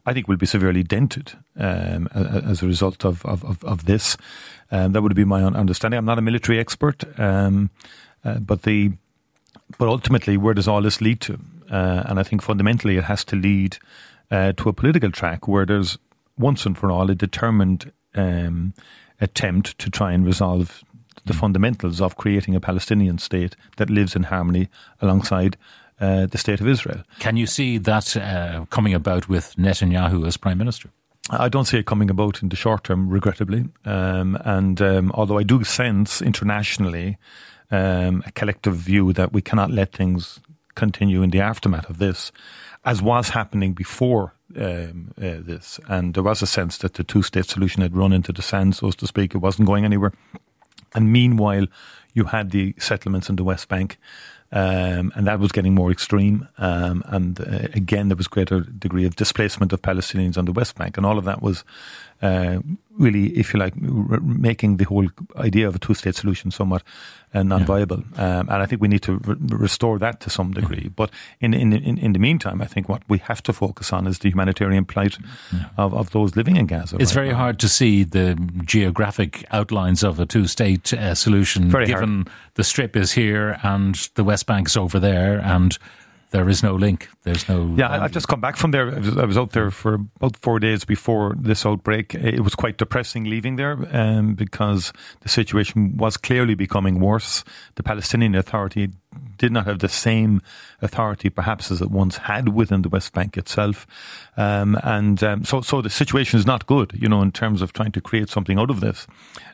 I 0.07 0.15
think, 0.15 0.27
will 0.27 0.39
be 0.39 0.47
severely 0.47 0.83
dented 0.83 1.33
um, 1.59 2.09
as 2.15 2.62
a 2.62 2.67
result 2.67 3.05
of 3.05 3.23
of, 3.27 3.45
of, 3.45 3.62
of 3.65 3.85
this. 3.85 4.17
Um, 4.71 4.93
that 4.93 5.03
would 5.03 5.15
be 5.15 5.25
my 5.25 5.43
understanding. 5.43 5.99
I'm 5.99 6.05
not 6.05 6.19
a 6.19 6.23
military 6.23 6.59
expert, 6.59 7.05
um, 7.19 7.71
uh, 8.25 8.39
but 8.39 8.63
the 8.63 8.93
but 9.79 9.89
ultimately, 9.89 10.37
where 10.37 10.55
does 10.55 10.69
all 10.69 10.83
this 10.83 11.01
lead 11.01 11.21
to? 11.23 11.39
Uh, 11.71 12.03
and 12.07 12.19
I 12.19 12.23
think 12.23 12.43
fundamentally, 12.43 12.97
it 12.97 13.05
has 13.05 13.25
to 13.25 13.37
lead 13.37 13.79
uh, 14.31 14.53
to 14.57 14.69
a 14.69 14.73
political 14.73 15.11
track 15.11 15.47
where 15.47 15.67
there's 15.67 15.99
once 16.39 16.65
and 16.65 16.77
for 16.77 16.91
all 16.91 17.11
a 17.11 17.15
determined 17.15 17.93
um, 18.15 18.73
attempt 19.21 19.79
to 19.79 19.91
try 19.91 20.13
and 20.13 20.25
resolve 20.25 20.85
the 21.25 21.35
mm. 21.35 21.41
fundamentals 21.41 22.01
of 22.01 22.17
creating 22.17 22.55
a 22.55 22.61
Palestinian 22.61 23.19
state 23.19 23.57
that 23.77 23.91
lives 23.91 24.17
in 24.17 24.25
harmony 24.25 24.69
alongside 25.01 25.57
uh, 26.01 26.27
the 26.27 26.39
state 26.39 26.61
of 26.61 26.69
Israel. 26.69 27.03
Can 27.19 27.37
you 27.37 27.47
see 27.47 27.79
that 27.79 28.17
uh, 28.17 28.65
coming 28.71 28.95
about 28.95 29.29
with 29.29 29.55
Netanyahu 29.57 30.27
as 30.27 30.37
prime 30.37 30.59
minister? 30.59 30.91
I 31.31 31.49
don't 31.49 31.67
see 31.67 31.79
it 31.79 31.87
coming 31.87 32.11
about 32.11 32.43
in 32.43 32.49
the 32.49 32.57
short 32.57 32.85
term, 32.85 33.09
regrettably. 33.09 33.67
Um, 33.85 34.39
and 34.45 34.81
um, 34.81 35.13
although 35.13 35.39
I 35.39 35.43
do 35.43 35.63
sense 35.65 36.23
internationally 36.23 37.19
um, 37.71 38.23
a 38.27 38.33
collective 38.33 38.77
view 38.77 39.13
that 39.13 39.33
we 39.33 39.43
cannot 39.43 39.71
let 39.71 39.93
things 39.93 40.41
continue 40.75 41.23
in 41.23 41.31
the 41.31 41.41
aftermath 41.41 41.91
of 41.91 41.99
this, 41.99 42.33
as 42.85 43.03
was 43.03 43.31
happening 43.31 43.75
before 43.75 44.33
um, 44.57 45.13
uh, 45.19 45.37
this. 45.41 45.79
And 45.89 46.15
there 46.15 46.23
was 46.23 46.41
a 46.41 46.47
sense 46.47 46.79
that 46.79 46.95
the 46.95 47.05
two 47.05 47.23
state 47.23 47.47
solution 47.47 47.83
had 47.83 47.97
run 47.97 48.13
into 48.13 48.33
the 48.33 48.43
sand, 48.43 48.77
so 48.77 48.91
to 48.91 49.07
speak. 49.07 49.35
It 49.35 49.39
wasn't 49.39 49.69
going 49.69 49.85
anywhere. 49.85 50.13
And 50.95 51.13
meanwhile, 51.13 51.67
you 52.15 52.25
had 52.25 52.51
the 52.51 52.75
settlements 52.79 53.29
in 53.29 53.37
the 53.37 53.45
West 53.45 53.69
Bank. 53.69 53.99
Um, 54.50 55.12
and 55.14 55.26
that 55.26 55.40
was 55.40 55.52
getting 55.52 55.75
more 55.75 55.90
extreme. 55.90 56.49
Um, 56.57 57.02
and 57.07 57.38
uh, 57.40 57.69
again, 57.75 58.09
there 58.09 58.17
was 58.17 58.28
greater 58.28 58.61
degree 58.61 59.05
of 59.05 59.14
displacement 59.14 59.73
of 59.73 59.83
Palestinians 59.83 60.38
on 60.38 60.47
the 60.47 60.52
West 60.52 60.76
Bank, 60.76 60.97
and 60.97 61.05
all 61.05 61.19
of 61.19 61.25
that 61.25 61.43
was 61.43 61.64
uh, 62.23 62.59
really, 62.99 63.29
if 63.39 63.55
you 63.55 63.61
like, 63.61 63.75
r- 63.75 64.21
making 64.21 64.79
the 64.79 64.85
whole 64.85 65.09
idea 65.37 65.69
of 65.69 65.75
a 65.75 65.79
two-state 65.79 66.17
solution 66.17 66.51
somewhat 66.51 66.83
uh, 67.35 67.43
non-viable. 67.43 68.03
Yeah. 68.15 68.39
Um, 68.39 68.49
and 68.49 68.63
I 68.63 68.67
think 68.67 68.81
we 68.83 68.89
need 68.89 69.03
to 69.03 69.19
re- 69.19 69.37
restore 69.39 69.99
that 69.99 70.21
to 70.21 70.31
some 70.31 70.53
degree. 70.53 70.85
Yeah. 70.85 70.93
But 70.97 71.11
in, 71.41 71.55
in, 71.55 71.73
in 71.73 71.99
in 71.99 72.13
the 72.13 72.19
meantime, 72.19 72.63
I 72.63 72.67
think 72.67 72.89
what 72.89 73.03
we 73.09 73.19
have 73.19 73.43
to 73.43 73.53
focus 73.53 73.93
on 73.93 74.07
is 74.07 74.19
the 74.19 74.31
humanitarian 74.31 74.85
plight 74.85 75.19
yeah. 75.53 75.67
of, 75.77 75.95
of 75.95 76.11
those 76.11 76.37
living 76.37 76.57
in 76.57 76.67
Gaza. 76.67 76.97
It's 76.99 77.15
right 77.15 77.23
very 77.23 77.29
now. 77.31 77.37
hard 77.37 77.59
to 77.59 77.69
see 77.69 78.05
the 78.05 78.35
geographic 78.65 79.45
outlines 79.51 80.03
of 80.03 80.19
a 80.19 80.27
two-state 80.27 80.93
uh, 80.93 81.15
solution, 81.15 81.71
very 81.71 81.87
given 81.87 82.25
hard. 82.25 82.31
the 82.55 82.65
Strip 82.65 82.97
is 82.97 83.13
here 83.13 83.59
and 83.63 83.95
the 84.15 84.25
West 84.25 84.47
Bank's 84.47 84.77
over 84.77 84.99
there, 84.99 85.39
and 85.39 85.79
there 86.31 86.49
is 86.49 86.63
no 86.63 86.75
link. 86.75 87.09
There's 87.23 87.49
no. 87.49 87.75
Yeah, 87.77 87.91
I, 87.91 87.99
have 87.99 88.13
just 88.13 88.29
come 88.29 88.41
back 88.41 88.57
from 88.57 88.71
there. 88.71 88.95
I 88.95 88.99
was, 88.99 89.17
I 89.17 89.25
was, 89.25 89.39
out 89.39 89.53
there 89.53 89.71
for 89.71 89.95
about 89.95 90.37
four 90.37 90.59
days 90.61 90.85
before 90.85 91.35
this 91.39 91.65
outbreak. 91.65 92.15
It 92.15 92.41
was 92.41 92.55
quite 92.55 92.77
depressing 92.77 93.25
leaving 93.25 93.57
there 93.57 93.79
um, 93.93 94.35
because 94.35 94.93
the 95.21 95.29
situation 95.29 95.97
was 95.97 96.17
clearly 96.17 96.55
becoming 96.55 97.01
worse. 97.01 97.45
The 97.77 97.83
Palestinian 97.83 98.35
Authority 98.35 98.91
did 99.39 99.53
not 99.53 99.67
have 99.67 99.79
the 99.79 99.89
same 99.89 100.43
authority, 100.83 101.31
perhaps, 101.31 101.71
as 101.71 101.81
it 101.81 101.91
once 101.91 102.19
had 102.19 102.51
within 102.51 102.83
the 102.83 102.89
West 102.91 103.15
Bank 103.15 103.39
itself, 103.39 103.87
um, 104.37 104.79
and 104.85 105.23
um, 105.25 105.45
so 105.45 105.63
so 105.63 105.81
the 105.81 105.91
situation 105.91 106.39
is 106.39 106.47
not 106.47 106.67
good. 106.67 106.93
You 106.95 107.09
know, 107.09 107.23
in 107.23 107.33
terms 107.33 107.63
of 107.63 107.73
trying 107.73 107.93
to 107.93 108.01
create 108.01 108.29
something 108.29 108.59
out 108.59 108.71
of 108.71 108.81
this 108.81 109.07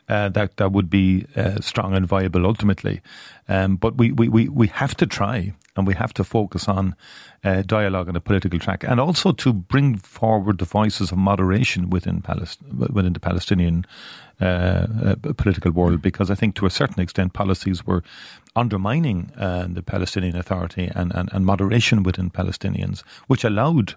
uh, 0.09 0.29
that 0.29 0.57
that 0.57 0.71
would 0.71 0.89
be 0.89 1.25
uh, 1.35 1.59
strong 1.61 1.93
and 1.93 2.07
viable 2.07 2.45
ultimately. 2.45 3.01
Um, 3.47 3.75
but 3.75 3.97
we, 3.97 4.11
we, 4.11 4.27
we, 4.27 4.49
we 4.49 4.67
have 4.67 4.95
to 4.97 5.05
try 5.05 5.53
and 5.75 5.87
we 5.87 5.93
have 5.93 6.13
to 6.13 6.23
focus 6.23 6.67
on 6.67 6.95
uh, 7.43 7.61
dialogue 7.61 8.09
on 8.09 8.15
a 8.15 8.21
political 8.21 8.59
track, 8.59 8.83
and 8.83 8.99
also 8.99 9.31
to 9.31 9.53
bring 9.53 9.97
forward 9.97 10.57
the 10.57 10.65
voices 10.65 11.11
of 11.11 11.17
moderation 11.17 11.89
within 11.89 12.23
within 12.93 13.13
the 13.13 13.19
Palestinian 13.19 13.85
uh, 14.41 14.45
uh, 14.45 15.15
political 15.37 15.71
world, 15.71 16.01
because 16.01 16.29
I 16.29 16.35
think 16.35 16.55
to 16.55 16.65
a 16.65 16.69
certain 16.69 17.01
extent 17.03 17.33
policies 17.33 17.85
were 17.85 18.03
undermining 18.55 19.31
uh, 19.37 19.67
the 19.69 19.81
Palestinian 19.81 20.35
Authority 20.35 20.91
and, 20.95 21.13
and, 21.15 21.29
and 21.33 21.45
moderation 21.45 22.03
within 22.03 22.29
Palestinians, 22.29 23.03
which 23.27 23.43
allowed 23.43 23.95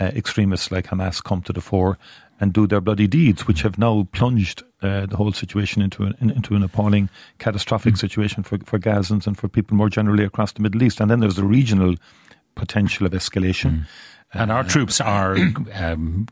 uh, 0.00 0.04
extremists 0.14 0.70
like 0.70 0.88
Hamas 0.88 1.22
come 1.22 1.42
to 1.42 1.52
the 1.52 1.60
fore 1.60 1.98
and 2.40 2.52
do 2.52 2.66
their 2.66 2.80
bloody 2.80 3.06
deeds, 3.06 3.46
which 3.46 3.62
have 3.62 3.78
now 3.78 4.06
plunged 4.12 4.62
uh, 4.82 5.06
the 5.06 5.16
whole 5.16 5.32
situation 5.32 5.82
into 5.82 6.04
an, 6.04 6.14
into 6.20 6.54
an 6.54 6.62
appalling, 6.62 7.08
catastrophic 7.38 7.94
mm. 7.94 7.98
situation 7.98 8.42
for, 8.42 8.58
for 8.64 8.78
Gazans 8.78 9.26
and 9.26 9.36
for 9.36 9.48
people 9.48 9.76
more 9.76 9.88
generally 9.88 10.24
across 10.24 10.52
the 10.52 10.62
Middle 10.62 10.82
East. 10.82 11.00
And 11.00 11.10
then 11.10 11.20
there's 11.20 11.36
the 11.36 11.44
regional 11.44 11.94
potential 12.54 13.06
of 13.06 13.12
escalation. 13.12 13.70
Mm. 13.70 13.86
And 14.34 14.52
our 14.52 14.64
troops 14.64 15.00
are 15.00 15.36
um, 15.74 16.26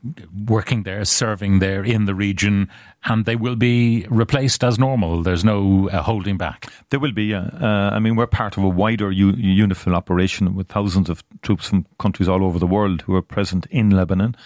working 0.46 0.82
there, 0.82 1.04
serving 1.04 1.60
there 1.60 1.84
in 1.84 2.04
the 2.04 2.14
region, 2.14 2.68
and 3.04 3.24
they 3.24 3.36
will 3.36 3.56
be 3.56 4.06
replaced 4.10 4.64
as 4.64 4.78
normal. 4.78 5.22
There's 5.22 5.44
no 5.44 5.88
uh, 5.88 6.02
holding 6.02 6.36
back. 6.36 6.66
There 6.90 7.00
will 7.00 7.12
be, 7.12 7.26
yeah. 7.26 7.48
Uh, 7.60 7.90
I 7.92 8.00
mean, 8.00 8.16
we're 8.16 8.26
part 8.26 8.56
of 8.56 8.64
a 8.64 8.68
wider 8.68 9.10
U- 9.10 9.32
UNIFIL 9.32 9.94
operation 9.94 10.54
with 10.54 10.68
thousands 10.68 11.08
of 11.08 11.22
troops 11.42 11.68
from 11.68 11.86
countries 11.98 12.28
all 12.28 12.44
over 12.44 12.58
the 12.58 12.66
world 12.66 13.02
who 13.02 13.14
are 13.14 13.22
present 13.22 13.66
in 13.70 13.90
Lebanon. 13.90 14.36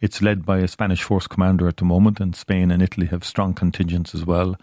It's 0.00 0.22
led 0.22 0.44
by 0.44 0.58
a 0.58 0.68
Spanish 0.68 1.02
force 1.02 1.26
commander 1.26 1.68
at 1.68 1.76
the 1.78 1.84
moment, 1.84 2.20
and 2.20 2.34
Spain 2.36 2.70
and 2.70 2.82
Italy 2.82 3.06
have 3.06 3.24
strong 3.24 3.54
contingents 3.54 4.14
as 4.14 4.24
well. 4.24 4.56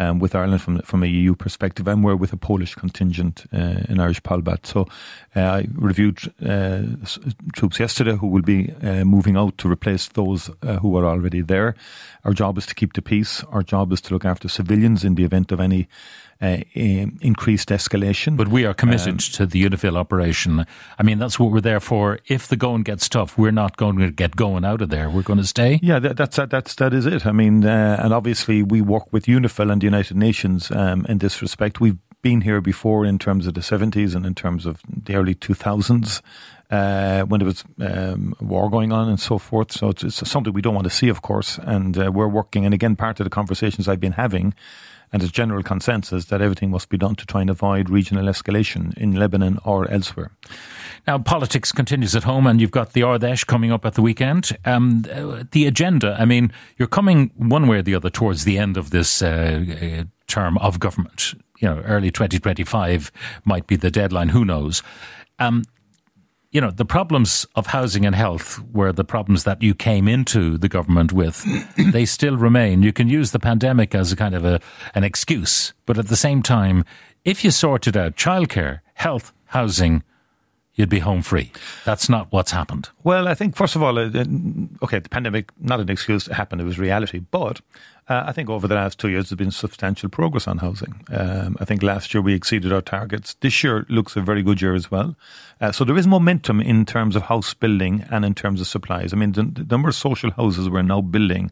Um, 0.00 0.20
with 0.20 0.36
Ireland 0.36 0.62
from 0.62 0.80
from 0.82 1.02
a 1.02 1.08
EU 1.08 1.34
perspective, 1.34 1.88
and 1.88 2.04
we're 2.04 2.14
with 2.14 2.32
a 2.32 2.36
Polish 2.36 2.76
contingent 2.76 3.46
uh, 3.52 3.82
in 3.88 3.98
Irish 3.98 4.22
Palbat. 4.22 4.64
So 4.64 4.86
uh, 5.34 5.40
I 5.40 5.66
reviewed 5.74 6.20
uh, 6.40 6.82
troops 7.52 7.80
yesterday 7.80 8.14
who 8.14 8.28
will 8.28 8.42
be 8.42 8.72
uh, 8.80 9.04
moving 9.04 9.36
out 9.36 9.58
to 9.58 9.68
replace 9.68 10.06
those 10.06 10.50
uh, 10.62 10.76
who 10.76 10.96
are 10.96 11.04
already 11.04 11.42
there. 11.42 11.74
Our 12.22 12.32
job 12.32 12.58
is 12.58 12.66
to 12.66 12.76
keep 12.76 12.92
the 12.92 13.02
peace. 13.02 13.42
Our 13.50 13.64
job 13.64 13.92
is 13.92 14.00
to 14.02 14.14
look 14.14 14.24
after 14.24 14.48
civilians 14.48 15.02
in 15.02 15.16
the 15.16 15.24
event 15.24 15.50
of 15.50 15.58
any 15.58 15.88
uh, 16.40 16.58
increased 16.74 17.70
escalation. 17.70 18.36
But 18.36 18.48
we 18.48 18.64
are 18.64 18.74
committed 18.74 19.14
um, 19.14 19.18
to 19.18 19.46
the 19.46 19.64
UNIFIL 19.64 19.96
operation. 19.96 20.64
I 20.98 21.02
mean, 21.02 21.18
that's 21.18 21.38
what 21.38 21.50
we're 21.50 21.60
there 21.60 21.80
for. 21.80 22.20
If 22.26 22.48
the 22.48 22.56
going 22.56 22.82
gets 22.82 23.08
tough, 23.08 23.36
we're 23.36 23.50
not 23.50 23.76
going 23.76 23.98
to 23.98 24.10
get 24.10 24.36
going 24.36 24.64
out 24.64 24.80
of 24.80 24.90
there. 24.90 25.10
We're 25.10 25.22
going 25.22 25.40
to 25.40 25.46
stay. 25.46 25.80
Yeah, 25.82 25.98
that, 25.98 26.16
that's 26.16 26.36
that's 26.36 26.74
that 26.76 26.94
is 26.94 27.06
it. 27.06 27.26
I 27.26 27.32
mean, 27.32 27.64
uh, 27.64 28.00
and 28.02 28.12
obviously 28.12 28.62
we 28.62 28.80
work 28.80 29.12
with 29.12 29.26
UNIFIL 29.26 29.72
and 29.72 29.80
the 29.80 29.86
United 29.86 30.16
Nations 30.16 30.70
um, 30.70 31.06
in 31.08 31.18
this 31.18 31.42
respect. 31.42 31.80
We've 31.80 31.98
been 32.22 32.40
here 32.42 32.60
before 32.60 33.04
in 33.04 33.18
terms 33.18 33.46
of 33.46 33.54
the 33.54 33.60
70s 33.60 34.14
and 34.14 34.26
in 34.26 34.34
terms 34.34 34.66
of 34.66 34.80
the 34.86 35.14
early 35.14 35.34
2000s. 35.34 36.20
Uh, 36.70 37.22
when 37.22 37.38
there 37.38 37.46
was 37.46 37.64
um, 37.80 38.34
war 38.42 38.68
going 38.68 38.92
on 38.92 39.08
and 39.08 39.18
so 39.18 39.38
forth. 39.38 39.72
So 39.72 39.88
it's, 39.88 40.04
it's, 40.04 40.28
something 40.28 40.52
we 40.52 40.60
don't 40.60 40.74
want 40.74 40.84
to 40.84 40.90
see, 40.90 41.08
of 41.08 41.22
course. 41.22 41.58
And 41.62 41.96
uh, 41.96 42.12
we're 42.12 42.28
working, 42.28 42.66
and 42.66 42.74
again, 42.74 42.94
part 42.94 43.18
of 43.20 43.24
the 43.24 43.30
conversations 43.30 43.88
I've 43.88 44.00
been 44.00 44.12
having 44.12 44.52
and 45.12 45.22
there's 45.22 45.32
general 45.32 45.62
consensus 45.62 46.26
that 46.26 46.42
everything 46.42 46.70
must 46.70 46.88
be 46.88 46.98
done 46.98 47.14
to 47.16 47.26
try 47.26 47.40
and 47.40 47.50
avoid 47.50 47.88
regional 47.88 48.26
escalation 48.26 48.96
in 48.96 49.14
Lebanon 49.14 49.58
or 49.64 49.90
elsewhere. 49.90 50.30
Now, 51.06 51.18
politics 51.18 51.72
continues 51.72 52.14
at 52.14 52.24
home, 52.24 52.46
and 52.46 52.60
you've 52.60 52.70
got 52.70 52.92
the 52.92 53.02
Ard 53.02 53.22
Fheis 53.22 53.46
coming 53.46 53.72
up 53.72 53.84
at 53.86 53.94
the 53.94 54.02
weekend. 54.02 54.56
Um, 54.64 55.02
the 55.52 55.66
agenda, 55.66 56.16
I 56.18 56.24
mean, 56.24 56.52
you're 56.76 56.88
coming 56.88 57.30
one 57.36 57.66
way 57.66 57.78
or 57.78 57.82
the 57.82 57.94
other 57.94 58.10
towards 58.10 58.44
the 58.44 58.58
end 58.58 58.76
of 58.76 58.90
this 58.90 59.22
uh, 59.22 59.64
uh 59.80 60.04
term 60.26 60.58
of 60.58 60.78
government. 60.78 61.34
You 61.58 61.68
know, 61.68 61.80
early 61.80 62.10
2025 62.10 63.10
might 63.44 63.66
be 63.66 63.76
the 63.76 63.90
deadline, 63.90 64.28
who 64.28 64.44
knows. 64.44 64.82
Um, 65.38 65.64
you 66.50 66.60
know, 66.60 66.70
the 66.70 66.84
problems 66.84 67.46
of 67.54 67.66
housing 67.66 68.06
and 68.06 68.14
health 68.14 68.60
were 68.72 68.92
the 68.92 69.04
problems 69.04 69.44
that 69.44 69.62
you 69.62 69.74
came 69.74 70.08
into 70.08 70.56
the 70.56 70.68
government 70.68 71.12
with. 71.12 71.44
they 71.92 72.06
still 72.06 72.36
remain. 72.36 72.82
You 72.82 72.92
can 72.92 73.08
use 73.08 73.32
the 73.32 73.38
pandemic 73.38 73.94
as 73.94 74.12
a 74.12 74.16
kind 74.16 74.34
of 74.34 74.44
a, 74.44 74.60
an 74.94 75.04
excuse, 75.04 75.74
but 75.84 75.98
at 75.98 76.08
the 76.08 76.16
same 76.16 76.42
time, 76.42 76.84
if 77.24 77.44
you 77.44 77.50
sorted 77.50 77.96
out 77.96 78.16
childcare, 78.16 78.80
health, 78.94 79.32
housing, 79.46 80.02
you'd 80.78 80.88
be 80.88 81.00
home 81.00 81.20
free. 81.22 81.50
That's 81.84 82.08
not 82.08 82.28
what's 82.30 82.52
happened. 82.52 82.88
Well, 83.02 83.28
I 83.28 83.34
think, 83.34 83.56
first 83.56 83.76
of 83.76 83.82
all, 83.82 83.98
uh, 83.98 84.08
okay, 84.82 85.00
the 85.00 85.08
pandemic, 85.10 85.50
not 85.60 85.80
an 85.80 85.90
excuse 85.90 86.24
to 86.24 86.34
happen, 86.34 86.60
it 86.60 86.64
was 86.64 86.78
reality. 86.78 87.18
But 87.18 87.60
uh, 88.08 88.22
I 88.26 88.32
think 88.32 88.48
over 88.48 88.68
the 88.68 88.76
last 88.76 88.98
two 88.98 89.08
years, 89.08 89.28
there's 89.28 89.36
been 89.36 89.50
substantial 89.50 90.08
progress 90.08 90.46
on 90.46 90.58
housing. 90.58 91.04
Um, 91.10 91.56
I 91.60 91.64
think 91.64 91.82
last 91.82 92.14
year 92.14 92.22
we 92.22 92.32
exceeded 92.32 92.72
our 92.72 92.80
targets. 92.80 93.34
This 93.40 93.62
year 93.64 93.84
looks 93.88 94.16
a 94.16 94.22
very 94.22 94.42
good 94.42 94.62
year 94.62 94.74
as 94.74 94.88
well. 94.90 95.16
Uh, 95.60 95.72
so 95.72 95.84
there 95.84 95.98
is 95.98 96.06
momentum 96.06 96.60
in 96.60 96.86
terms 96.86 97.16
of 97.16 97.22
house 97.22 97.52
building 97.52 98.06
and 98.08 98.24
in 98.24 98.34
terms 98.34 98.60
of 98.60 98.68
supplies. 98.68 99.12
I 99.12 99.16
mean, 99.16 99.32
the, 99.32 99.42
the 99.42 99.64
number 99.68 99.88
of 99.88 99.96
social 99.96 100.30
houses 100.30 100.70
we're 100.70 100.82
now 100.82 101.00
building 101.00 101.50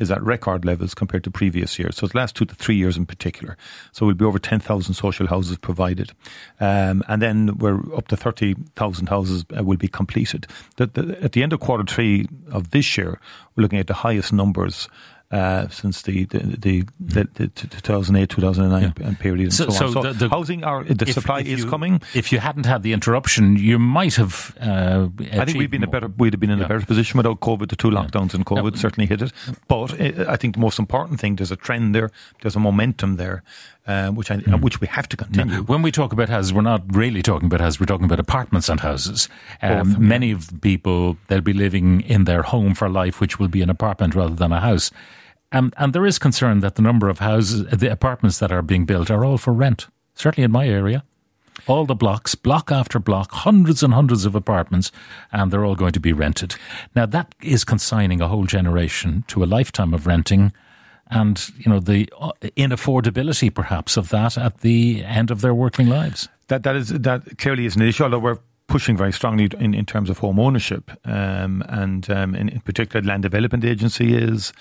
is 0.00 0.10
at 0.10 0.22
record 0.22 0.64
levels 0.64 0.94
compared 0.94 1.22
to 1.24 1.30
previous 1.30 1.78
years. 1.78 1.96
So 1.96 2.06
the 2.06 2.16
last 2.16 2.34
two 2.34 2.46
to 2.46 2.54
three 2.54 2.74
years 2.74 2.96
in 2.96 3.06
particular. 3.06 3.56
So 3.92 4.06
we'll 4.06 4.16
be 4.16 4.24
over 4.24 4.38
10,000 4.38 4.94
social 4.94 5.26
houses 5.26 5.58
provided. 5.58 6.12
Um, 6.58 7.04
and 7.06 7.22
then 7.22 7.58
we're 7.58 7.80
up 7.94 8.08
to 8.08 8.16
30,000 8.16 9.08
houses 9.08 9.44
uh, 9.56 9.62
will 9.62 9.76
be 9.76 9.88
completed. 9.88 10.46
The, 10.76 10.86
the, 10.86 11.22
at 11.22 11.32
the 11.32 11.42
end 11.42 11.52
of 11.52 11.60
quarter 11.60 11.84
three 11.84 12.26
of 12.50 12.70
this 12.70 12.96
year, 12.98 13.20
we're 13.54 13.62
looking 13.62 13.78
at 13.78 13.86
the 13.86 13.94
highest 13.94 14.32
numbers 14.32 14.88
uh, 15.30 15.68
since 15.68 16.02
the 16.02 16.24
the, 16.24 16.38
the, 16.38 16.84
the, 16.98 17.28
the 17.34 17.46
2008 17.46 18.28
2009 18.28 18.94
yeah. 18.98 19.14
period 19.20 19.44
and 19.44 19.54
so, 19.54 19.68
so, 19.70 19.92
so 19.92 20.08
on. 20.08 20.18
So 20.18 20.28
housing 20.28 20.60
the 20.60 21.04
if, 21.06 21.14
supply 21.14 21.40
if 21.40 21.46
is 21.46 21.64
you, 21.64 21.70
coming. 21.70 22.02
If 22.14 22.32
you 22.32 22.40
hadn't 22.40 22.66
had 22.66 22.82
the 22.82 22.92
interruption, 22.92 23.56
you 23.56 23.78
might 23.78 24.16
have. 24.16 24.56
Uh, 24.60 25.08
I 25.32 25.44
think 25.44 25.58
we'd 25.58 25.70
been 25.70 25.82
more. 25.82 25.88
a 25.88 25.92
better 25.92 26.08
we'd 26.08 26.32
have 26.32 26.40
been 26.40 26.50
in 26.50 26.58
yeah. 26.58 26.64
a 26.64 26.68
better 26.68 26.84
position 26.84 27.16
without 27.16 27.40
COVID. 27.40 27.68
The 27.68 27.76
two 27.76 27.90
lockdowns 27.90 28.30
yeah. 28.30 28.36
and 28.36 28.46
COVID 28.46 28.76
certainly 28.76 29.06
hit 29.06 29.22
it. 29.22 29.32
But 29.68 30.00
uh, 30.00 30.24
I 30.28 30.36
think 30.36 30.54
the 30.54 30.60
most 30.60 30.80
important 30.80 31.20
thing 31.20 31.36
there's 31.36 31.52
a 31.52 31.56
trend 31.56 31.94
there. 31.94 32.10
There's 32.42 32.56
a 32.56 32.60
momentum 32.60 33.16
there. 33.16 33.42
Uh, 33.86 34.10
which 34.10 34.30
I, 34.30 34.36
mm. 34.36 34.60
which 34.60 34.80
we 34.80 34.86
have 34.86 35.08
to 35.08 35.16
continue. 35.16 35.62
When 35.62 35.82
we 35.82 35.90
talk 35.90 36.12
about 36.12 36.28
houses, 36.28 36.52
we're 36.52 36.60
not 36.60 36.82
really 36.94 37.22
talking 37.22 37.46
about 37.46 37.60
houses. 37.60 37.80
We're 37.80 37.86
talking 37.86 38.04
about 38.04 38.20
apartments 38.20 38.68
and 38.68 38.78
houses. 38.78 39.28
Um, 39.62 39.94
Both, 39.94 39.98
many 39.98 40.30
of 40.30 40.48
the 40.48 40.58
people 40.58 41.16
they'll 41.26 41.40
be 41.40 41.54
living 41.54 42.02
in 42.02 42.24
their 42.24 42.42
home 42.42 42.74
for 42.74 42.88
life, 42.88 43.20
which 43.20 43.40
will 43.40 43.48
be 43.48 43.62
an 43.62 43.70
apartment 43.70 44.14
rather 44.14 44.34
than 44.34 44.52
a 44.52 44.60
house. 44.60 44.92
Um, 45.52 45.72
and 45.76 45.92
there 45.92 46.06
is 46.06 46.18
concern 46.18 46.60
that 46.60 46.76
the 46.76 46.82
number 46.82 47.08
of 47.08 47.18
houses, 47.18 47.66
the 47.66 47.90
apartments 47.90 48.38
that 48.38 48.52
are 48.52 48.62
being 48.62 48.84
built 48.84 49.10
are 49.10 49.24
all 49.24 49.38
for 49.38 49.52
rent. 49.52 49.88
Certainly 50.14 50.44
in 50.44 50.52
my 50.52 50.66
area. 50.66 51.04
All 51.66 51.84
the 51.84 51.94
blocks, 51.94 52.34
block 52.34 52.70
after 52.72 52.98
block, 52.98 53.32
hundreds 53.32 53.82
and 53.82 53.92
hundreds 53.92 54.24
of 54.24 54.34
apartments, 54.34 54.92
and 55.32 55.50
they're 55.50 55.64
all 55.64 55.74
going 55.74 55.92
to 55.92 56.00
be 56.00 56.12
rented. 56.12 56.54
Now 56.94 57.06
that 57.06 57.34
is 57.42 57.64
consigning 57.64 58.20
a 58.20 58.28
whole 58.28 58.44
generation 58.44 59.24
to 59.28 59.44
a 59.44 59.46
lifetime 59.46 59.92
of 59.92 60.06
renting 60.06 60.52
and, 61.10 61.50
you 61.58 61.70
know, 61.70 61.80
the 61.80 62.08
uh, 62.18 62.32
inaffordability 62.56 63.52
perhaps 63.52 63.96
of 63.96 64.10
that 64.10 64.38
at 64.38 64.60
the 64.60 65.04
end 65.04 65.30
of 65.30 65.40
their 65.40 65.52
working 65.52 65.88
lives. 65.88 66.28
That, 66.46 66.62
that 66.62 66.76
is, 66.76 66.88
that 66.90 67.38
clearly 67.38 67.66
is 67.66 67.76
an 67.76 67.82
issue, 67.82 68.04
although 68.04 68.20
we're 68.20 68.38
pushing 68.70 68.96
very 68.96 69.12
strongly 69.12 69.50
in, 69.58 69.74
in 69.74 69.84
terms 69.84 70.08
of 70.08 70.18
home 70.18 70.38
ownership, 70.38 70.90
um, 71.04 71.62
and 71.68 72.08
um, 72.08 72.34
in, 72.34 72.48
in, 72.48 72.60
particular, 72.60 73.04
Land 73.04 73.22
Development 73.22 73.64
Agency 73.64 74.14
is. 74.16 74.52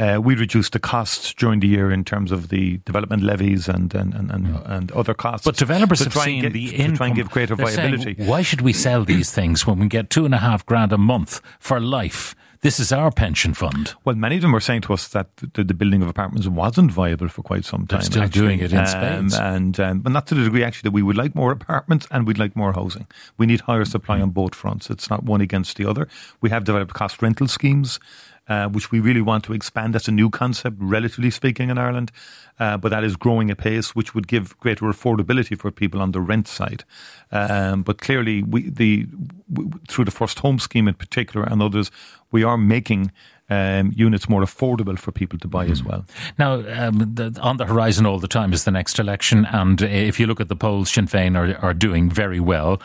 Uh, 0.00 0.20
we 0.22 0.36
reduced 0.36 0.74
the 0.74 0.78
costs 0.78 1.34
during 1.34 1.58
the 1.58 1.66
year 1.66 1.90
in 1.90 2.04
terms 2.04 2.30
of 2.30 2.50
the 2.50 2.76
development 2.84 3.20
levies 3.20 3.68
and 3.68 3.92
and, 3.96 4.14
and, 4.14 4.30
and, 4.30 4.46
yeah. 4.46 4.60
and 4.66 4.92
other 4.92 5.12
costs. 5.12 5.44
But 5.44 5.56
developers 5.56 5.98
have 6.04 6.14
seen 6.14 6.42
get, 6.42 6.52
the 6.52 6.72
income. 6.72 6.92
To 6.92 6.96
try 6.96 7.06
and 7.08 7.16
give 7.16 7.30
greater 7.30 7.56
viability. 7.56 8.14
Saying, 8.14 8.28
why 8.28 8.42
should 8.42 8.60
we 8.60 8.72
sell 8.72 9.04
these 9.04 9.32
things 9.32 9.66
when 9.66 9.80
we 9.80 9.88
get 9.88 10.08
two 10.08 10.24
and 10.24 10.32
a 10.32 10.38
half 10.38 10.64
grand 10.64 10.92
a 10.92 10.98
month 10.98 11.40
for 11.58 11.80
life? 11.80 12.36
This 12.60 12.80
is 12.80 12.92
our 12.92 13.10
pension 13.10 13.54
fund. 13.54 13.94
Well, 14.04 14.16
many 14.16 14.36
of 14.36 14.42
them 14.42 14.52
were 14.52 14.60
saying 14.60 14.82
to 14.82 14.92
us 14.92 15.08
that 15.08 15.28
the, 15.36 15.62
the 15.62 15.74
building 15.74 16.02
of 16.02 16.08
apartments 16.08 16.48
wasn't 16.48 16.90
viable 16.90 17.28
for 17.28 17.42
quite 17.42 17.64
some 17.64 17.86
time. 17.86 18.00
They're 18.00 18.06
still 18.06 18.22
actually. 18.22 18.40
doing 18.40 18.60
it 18.60 18.72
in 18.72 18.78
um, 18.78 18.86
spades. 18.86 19.34
and 19.38 19.80
um, 19.80 20.00
but 20.00 20.12
not 20.12 20.26
to 20.28 20.34
the 20.34 20.44
degree 20.44 20.64
actually 20.64 20.88
that 20.88 20.94
we 20.94 21.02
would 21.02 21.16
like 21.16 21.34
more 21.34 21.52
apartments 21.52 22.06
and 22.10 22.26
we'd 22.26 22.38
like 22.38 22.56
more 22.56 22.72
housing. 22.72 23.06
We 23.36 23.46
need 23.46 23.62
higher 23.62 23.84
supply 23.84 24.20
on 24.20 24.30
both 24.30 24.54
fronts. 24.54 24.90
It's 24.90 25.08
not 25.08 25.22
one 25.24 25.40
against 25.40 25.76
the 25.76 25.88
other. 25.88 26.08
We 26.40 26.50
have 26.50 26.64
developed 26.64 26.94
cost 26.94 27.22
rental 27.22 27.48
schemes. 27.48 28.00
Uh, 28.48 28.66
which 28.66 28.90
we 28.90 28.98
really 28.98 29.20
want 29.20 29.44
to 29.44 29.52
expand. 29.52 29.94
That's 29.94 30.08
a 30.08 30.12
new 30.12 30.30
concept, 30.30 30.78
relatively 30.80 31.30
speaking, 31.30 31.68
in 31.68 31.76
Ireland, 31.76 32.10
uh, 32.58 32.78
but 32.78 32.88
that 32.88 33.04
is 33.04 33.14
growing 33.14 33.50
apace, 33.50 33.94
which 33.94 34.14
would 34.14 34.26
give 34.26 34.58
greater 34.58 34.86
affordability 34.86 35.54
for 35.58 35.70
people 35.70 36.00
on 36.00 36.12
the 36.12 36.20
rent 36.20 36.48
side. 36.48 36.84
Um, 37.30 37.82
but 37.82 37.98
clearly, 37.98 38.42
we, 38.42 38.70
the 38.70 39.06
w- 39.52 39.70
through 39.86 40.06
the 40.06 40.10
first 40.10 40.38
home 40.38 40.58
scheme 40.58 40.88
in 40.88 40.94
particular 40.94 41.46
and 41.46 41.62
others, 41.62 41.90
we 42.30 42.42
are 42.42 42.56
making 42.56 43.12
um, 43.50 43.92
units 43.94 44.28
more 44.30 44.42
affordable 44.42 44.98
for 44.98 45.12
people 45.12 45.38
to 45.40 45.48
buy 45.48 45.66
as 45.66 45.82
well. 45.84 46.06
Now, 46.38 46.54
um, 46.54 47.14
the, 47.14 47.38
on 47.42 47.58
the 47.58 47.66
horizon 47.66 48.06
all 48.06 48.18
the 48.18 48.28
time 48.28 48.54
is 48.54 48.64
the 48.64 48.70
next 48.70 48.98
election, 48.98 49.44
and 49.44 49.82
if 49.82 50.18
you 50.18 50.26
look 50.26 50.40
at 50.40 50.48
the 50.48 50.56
polls, 50.56 50.90
Sinn 50.90 51.06
Féin 51.06 51.36
are, 51.36 51.58
are 51.62 51.74
doing 51.74 52.08
very 52.10 52.40
well. 52.40 52.80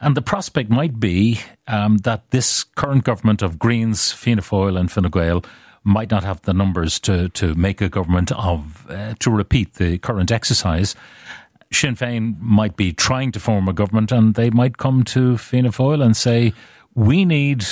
And 0.00 0.16
the 0.16 0.22
prospect 0.22 0.70
might 0.70 1.00
be 1.00 1.40
um, 1.66 1.98
that 1.98 2.30
this 2.30 2.64
current 2.64 3.04
government 3.04 3.42
of 3.42 3.58
Greens, 3.58 4.12
Fianna 4.12 4.42
Fáil, 4.42 4.78
and 4.78 4.90
Fine 4.90 5.10
Gael 5.10 5.44
might 5.82 6.10
not 6.10 6.22
have 6.22 6.42
the 6.42 6.52
numbers 6.52 7.00
to, 7.00 7.28
to 7.30 7.54
make 7.54 7.80
a 7.80 7.88
government 7.88 8.30
of 8.32 8.86
uh, 8.90 9.14
to 9.18 9.30
repeat 9.30 9.74
the 9.74 9.98
current 9.98 10.30
exercise. 10.30 10.94
Sinn 11.72 11.96
Féin 11.96 12.38
might 12.40 12.76
be 12.76 12.92
trying 12.92 13.32
to 13.32 13.40
form 13.40 13.68
a 13.68 13.72
government, 13.72 14.12
and 14.12 14.34
they 14.34 14.50
might 14.50 14.78
come 14.78 15.02
to 15.04 15.36
Fianna 15.36 15.70
Fáil 15.70 16.04
and 16.04 16.16
say, 16.16 16.52
"We 16.94 17.24
need 17.24 17.64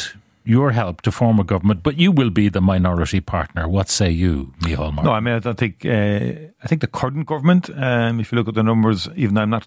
your 0.44 0.72
help 0.72 1.02
to 1.02 1.10
form 1.10 1.38
a 1.40 1.44
government, 1.44 1.82
but 1.82 1.96
you 1.98 2.12
will 2.12 2.30
be 2.30 2.48
the 2.48 2.60
minority 2.60 3.20
partner." 3.20 3.68
What 3.68 3.88
say 3.88 4.10
you, 4.10 4.52
Micheál 4.60 4.92
Martin? 4.92 5.04
No, 5.04 5.12
I 5.12 5.20
mean, 5.20 5.40
I 5.44 5.52
think 5.52 5.86
uh, 5.86 6.52
I 6.62 6.66
think 6.66 6.80
the 6.80 6.88
current 6.88 7.26
government, 7.26 7.70
um, 7.76 8.20
if 8.20 8.32
you 8.32 8.36
look 8.36 8.48
at 8.48 8.54
the 8.54 8.62
numbers, 8.62 9.08
even 9.16 9.34
though 9.34 9.42
I'm 9.42 9.50
not, 9.50 9.66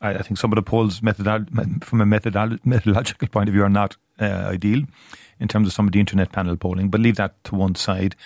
I, 0.00 0.14
I 0.14 0.22
think 0.22 0.38
some 0.38 0.52
of 0.52 0.56
the 0.56 0.62
polls 0.62 1.00
methodol- 1.00 1.84
from 1.84 2.00
a 2.00 2.04
methodol- 2.06 2.60
methodological 2.64 3.28
point 3.28 3.48
of 3.48 3.52
view 3.52 3.64
are 3.64 3.68
not 3.70 3.96
uh, 4.20 4.24
ideal 4.24 4.82
in 5.38 5.48
terms 5.48 5.66
of 5.66 5.72
some 5.74 5.86
of 5.86 5.92
the 5.92 6.00
internet 6.00 6.32
panel 6.32 6.56
polling. 6.56 6.88
But 6.88 7.00
leave 7.00 7.16
that 7.16 7.42
to 7.44 7.54
one 7.54 7.74
side. 7.74 8.16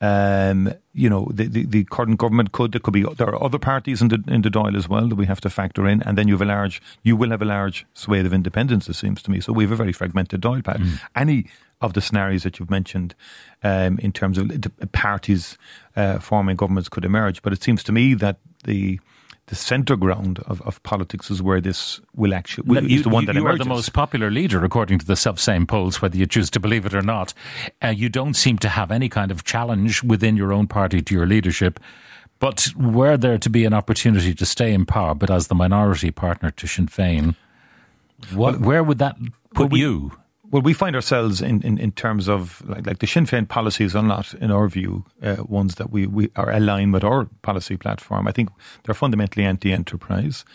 Um, 0.00 0.74
you 0.92 1.08
know, 1.08 1.30
the, 1.32 1.46
the, 1.46 1.64
the 1.64 1.84
current 1.84 2.18
government 2.18 2.52
could 2.52 2.72
there 2.72 2.80
could 2.80 2.92
be 2.92 3.02
there 3.02 3.28
are 3.28 3.42
other 3.42 3.58
parties 3.58 4.02
in 4.02 4.08
the 4.08 4.22
in 4.28 4.42
the 4.42 4.50
Dáil 4.50 4.76
as 4.76 4.88
well 4.88 5.08
that 5.08 5.14
we 5.14 5.24
have 5.24 5.40
to 5.42 5.50
factor 5.50 5.86
in, 5.86 6.02
and 6.02 6.18
then 6.18 6.28
you 6.28 6.34
have 6.34 6.42
a 6.42 6.44
large 6.44 6.82
you 7.02 7.16
will 7.16 7.30
have 7.30 7.40
a 7.40 7.46
large 7.46 7.86
swathe 7.94 8.26
of 8.26 8.34
independence. 8.34 8.88
It 8.90 8.94
seems 8.94 9.22
to 9.22 9.30
me. 9.30 9.40
So 9.40 9.54
we 9.54 9.64
have 9.64 9.72
a 9.72 9.76
very 9.76 9.92
fragmented 9.92 10.42
Dáil 10.42 10.62
Pat. 10.62 10.80
Any 11.14 11.46
of 11.80 11.92
the 11.94 12.00
scenarios 12.00 12.42
that 12.42 12.58
you've 12.58 12.70
mentioned 12.70 13.14
um, 13.62 13.98
in 14.00 14.12
terms 14.12 14.36
of 14.38 14.48
the 14.48 14.70
parties 14.92 15.56
uh, 15.94 16.18
forming 16.18 16.56
governments 16.56 16.88
could 16.90 17.04
emerge, 17.04 17.40
but 17.42 17.52
it 17.52 17.62
seems 17.62 17.82
to 17.84 17.92
me 17.92 18.12
that 18.14 18.38
the 18.64 19.00
the 19.46 19.54
centre 19.54 19.96
ground 19.96 20.40
of, 20.46 20.60
of 20.62 20.82
politics 20.82 21.30
is 21.30 21.40
where 21.40 21.60
this 21.60 22.00
will 22.14 22.34
actually 22.34 22.68
will, 22.68 22.82
you, 22.82 22.96
is 22.96 23.02
the 23.04 23.08
one 23.08 23.26
that 23.26 23.36
you 23.36 23.46
are 23.46 23.56
the 23.56 23.64
most 23.64 23.92
popular 23.92 24.30
leader, 24.30 24.64
according 24.64 24.98
to 24.98 25.06
the 25.06 25.14
self-same 25.14 25.66
polls, 25.66 26.02
whether 26.02 26.16
you 26.16 26.26
choose 26.26 26.50
to 26.50 26.60
believe 26.60 26.84
it 26.84 26.94
or 26.94 27.02
not. 27.02 27.32
Uh, 27.82 27.88
you 27.88 28.08
don't 28.08 28.34
seem 28.34 28.58
to 28.58 28.68
have 28.68 28.90
any 28.90 29.08
kind 29.08 29.30
of 29.30 29.44
challenge 29.44 30.02
within 30.02 30.36
your 30.36 30.52
own 30.52 30.66
party 30.66 31.00
to 31.00 31.14
your 31.14 31.26
leadership. 31.26 31.78
But 32.38 32.68
were 32.76 33.16
there 33.16 33.38
to 33.38 33.48
be 33.48 33.64
an 33.64 33.72
opportunity 33.72 34.34
to 34.34 34.44
stay 34.44 34.72
in 34.72 34.84
power, 34.84 35.14
but 35.14 35.30
as 35.30 35.46
the 35.46 35.54
minority 35.54 36.10
partner 36.10 36.50
to 36.50 36.66
Sinn 36.66 36.88
Féin, 36.88 37.36
what, 38.34 38.60
where 38.60 38.82
would 38.82 38.98
that 38.98 39.16
put 39.54 39.70
we- 39.70 39.80
you? 39.80 40.12
Well, 40.56 40.62
we 40.62 40.72
find 40.72 40.96
ourselves 40.96 41.42
in, 41.42 41.60
in, 41.60 41.76
in 41.76 41.92
terms 41.92 42.30
of 42.30 42.62
like, 42.66 42.86
like 42.86 42.98
the 43.00 43.06
Sinn 43.06 43.26
Féin 43.26 43.46
policies 43.46 43.94
are 43.94 44.02
not, 44.02 44.32
in 44.32 44.50
our 44.50 44.70
view, 44.70 45.04
uh, 45.22 45.36
ones 45.46 45.74
that 45.74 45.90
we, 45.90 46.06
we 46.06 46.30
are 46.34 46.50
aligned 46.50 46.94
with 46.94 47.04
our 47.04 47.26
policy 47.42 47.76
platform. 47.76 48.26
I 48.26 48.32
think 48.32 48.48
they're 48.84 48.94
fundamentally 48.94 49.44
anti-enterprise. 49.44 50.46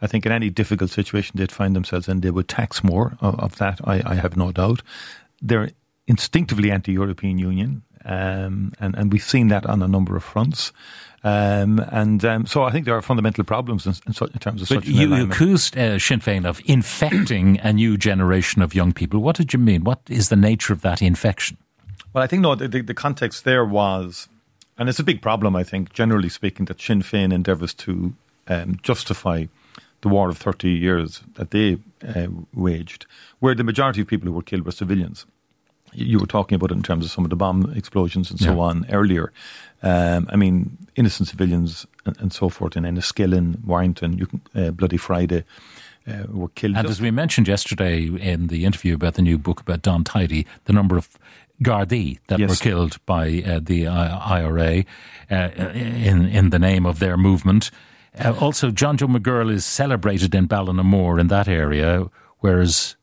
I 0.00 0.06
think 0.06 0.24
in 0.24 0.32
any 0.32 0.48
difficult 0.48 0.88
situation 0.88 1.36
they'd 1.36 1.52
find 1.52 1.76
themselves 1.76 2.08
in, 2.08 2.22
they 2.22 2.30
would 2.30 2.48
tax 2.48 2.82
more 2.82 3.18
of, 3.20 3.38
of 3.38 3.56
that. 3.56 3.80
I, 3.84 4.00
I 4.06 4.14
have 4.14 4.34
no 4.34 4.50
doubt. 4.50 4.80
They're 5.42 5.68
instinctively 6.06 6.70
anti-European 6.70 7.36
Union, 7.36 7.82
um, 8.04 8.72
and 8.80 8.94
and 8.96 9.12
we've 9.12 9.22
seen 9.22 9.48
that 9.48 9.66
on 9.66 9.82
a 9.82 9.88
number 9.88 10.16
of 10.16 10.24
fronts. 10.24 10.72
Um, 11.22 11.78
and 11.92 12.24
um, 12.24 12.46
so 12.46 12.62
I 12.62 12.70
think 12.70 12.86
there 12.86 12.96
are 12.96 13.02
fundamental 13.02 13.44
problems 13.44 13.86
in, 13.86 13.92
in, 14.06 14.14
in 14.32 14.38
terms 14.38 14.62
of 14.62 14.68
But 14.68 14.76
such 14.76 14.86
an 14.86 14.94
you 14.94 15.08
alignment. 15.08 15.34
accused 15.34 15.76
uh, 15.76 15.98
Sinn 15.98 16.20
Féin 16.20 16.46
of 16.46 16.62
infecting 16.64 17.58
a 17.60 17.74
new 17.74 17.98
generation 17.98 18.62
of 18.62 18.74
young 18.74 18.94
people. 18.94 19.20
What 19.20 19.36
did 19.36 19.52
you 19.52 19.58
mean? 19.58 19.84
What 19.84 20.00
is 20.08 20.30
the 20.30 20.36
nature 20.36 20.72
of 20.72 20.80
that 20.80 21.02
infection? 21.02 21.58
Well, 22.14 22.24
I 22.24 22.26
think 22.26 22.40
no. 22.42 22.54
The, 22.54 22.68
the, 22.68 22.80
the 22.80 22.94
context 22.94 23.44
there 23.44 23.66
was, 23.66 24.28
and 24.78 24.88
it's 24.88 24.98
a 24.98 25.04
big 25.04 25.20
problem. 25.20 25.54
I 25.54 25.62
think, 25.62 25.92
generally 25.92 26.30
speaking, 26.30 26.64
that 26.66 26.80
Sinn 26.80 27.02
Féin 27.02 27.32
endeavours 27.34 27.74
to 27.74 28.14
um, 28.48 28.78
justify 28.82 29.44
the 30.00 30.08
war 30.08 30.30
of 30.30 30.38
thirty 30.38 30.70
years 30.70 31.22
that 31.34 31.50
they 31.50 31.78
uh, 32.08 32.28
waged, 32.54 33.04
where 33.40 33.54
the 33.54 33.62
majority 33.62 34.00
of 34.00 34.06
people 34.06 34.26
who 34.26 34.34
were 34.34 34.42
killed 34.42 34.64
were 34.64 34.72
civilians. 34.72 35.26
You 35.92 36.18
were 36.18 36.26
talking 36.26 36.56
about 36.56 36.70
it 36.70 36.74
in 36.76 36.82
terms 36.82 37.04
of 37.04 37.10
some 37.10 37.24
of 37.24 37.30
the 37.30 37.36
bomb 37.36 37.72
explosions 37.76 38.30
and 38.30 38.38
so 38.40 38.52
Yeah. 38.54 38.58
on 38.60 38.86
earlier. 38.90 39.32
Um, 39.82 40.26
I 40.30 40.36
mean, 40.36 40.76
innocent 40.94 41.28
civilians 41.28 41.86
and, 42.04 42.16
and 42.20 42.32
so 42.32 42.48
forth 42.48 42.76
in 42.76 42.84
Enniskillen, 42.84 43.64
Warrington, 43.64 44.18
you 44.18 44.26
can, 44.26 44.40
uh, 44.54 44.70
Bloody 44.70 44.96
Friday 44.98 45.44
uh, 46.06 46.24
were 46.28 46.48
killed. 46.48 46.76
And 46.76 46.86
as 46.88 47.00
we 47.00 47.10
mentioned 47.10 47.48
yesterday 47.48 48.04
in 48.06 48.46
the 48.48 48.64
interview 48.64 48.94
about 48.94 49.14
the 49.14 49.22
new 49.22 49.38
book 49.38 49.60
about 49.60 49.82
Don 49.82 50.04
Tidey, 50.04 50.46
the 50.66 50.72
number 50.72 50.96
of 50.96 51.08
Gardaí 51.62 52.18
that 52.28 52.38
Yes. 52.38 52.48
were 52.50 52.56
killed 52.56 52.98
by 53.06 53.42
uh, 53.46 53.60
the 53.62 53.86
uh, 53.86 54.18
IRA 54.18 54.84
uh, 55.30 55.34
in 55.74 56.26
in 56.26 56.50
the 56.50 56.58
name 56.58 56.86
of 56.86 56.98
their 56.98 57.16
movement. 57.16 57.70
Uh, 58.18 58.32
also, 58.40 58.70
John 58.70 58.96
Joe 58.96 59.06
McGirl 59.08 59.50
is 59.52 59.64
celebrated 59.64 60.34
in 60.34 60.48
Ballinamore 60.48 61.20
in 61.20 61.28
that 61.28 61.48
area, 61.48 62.06
whereas 62.40 62.96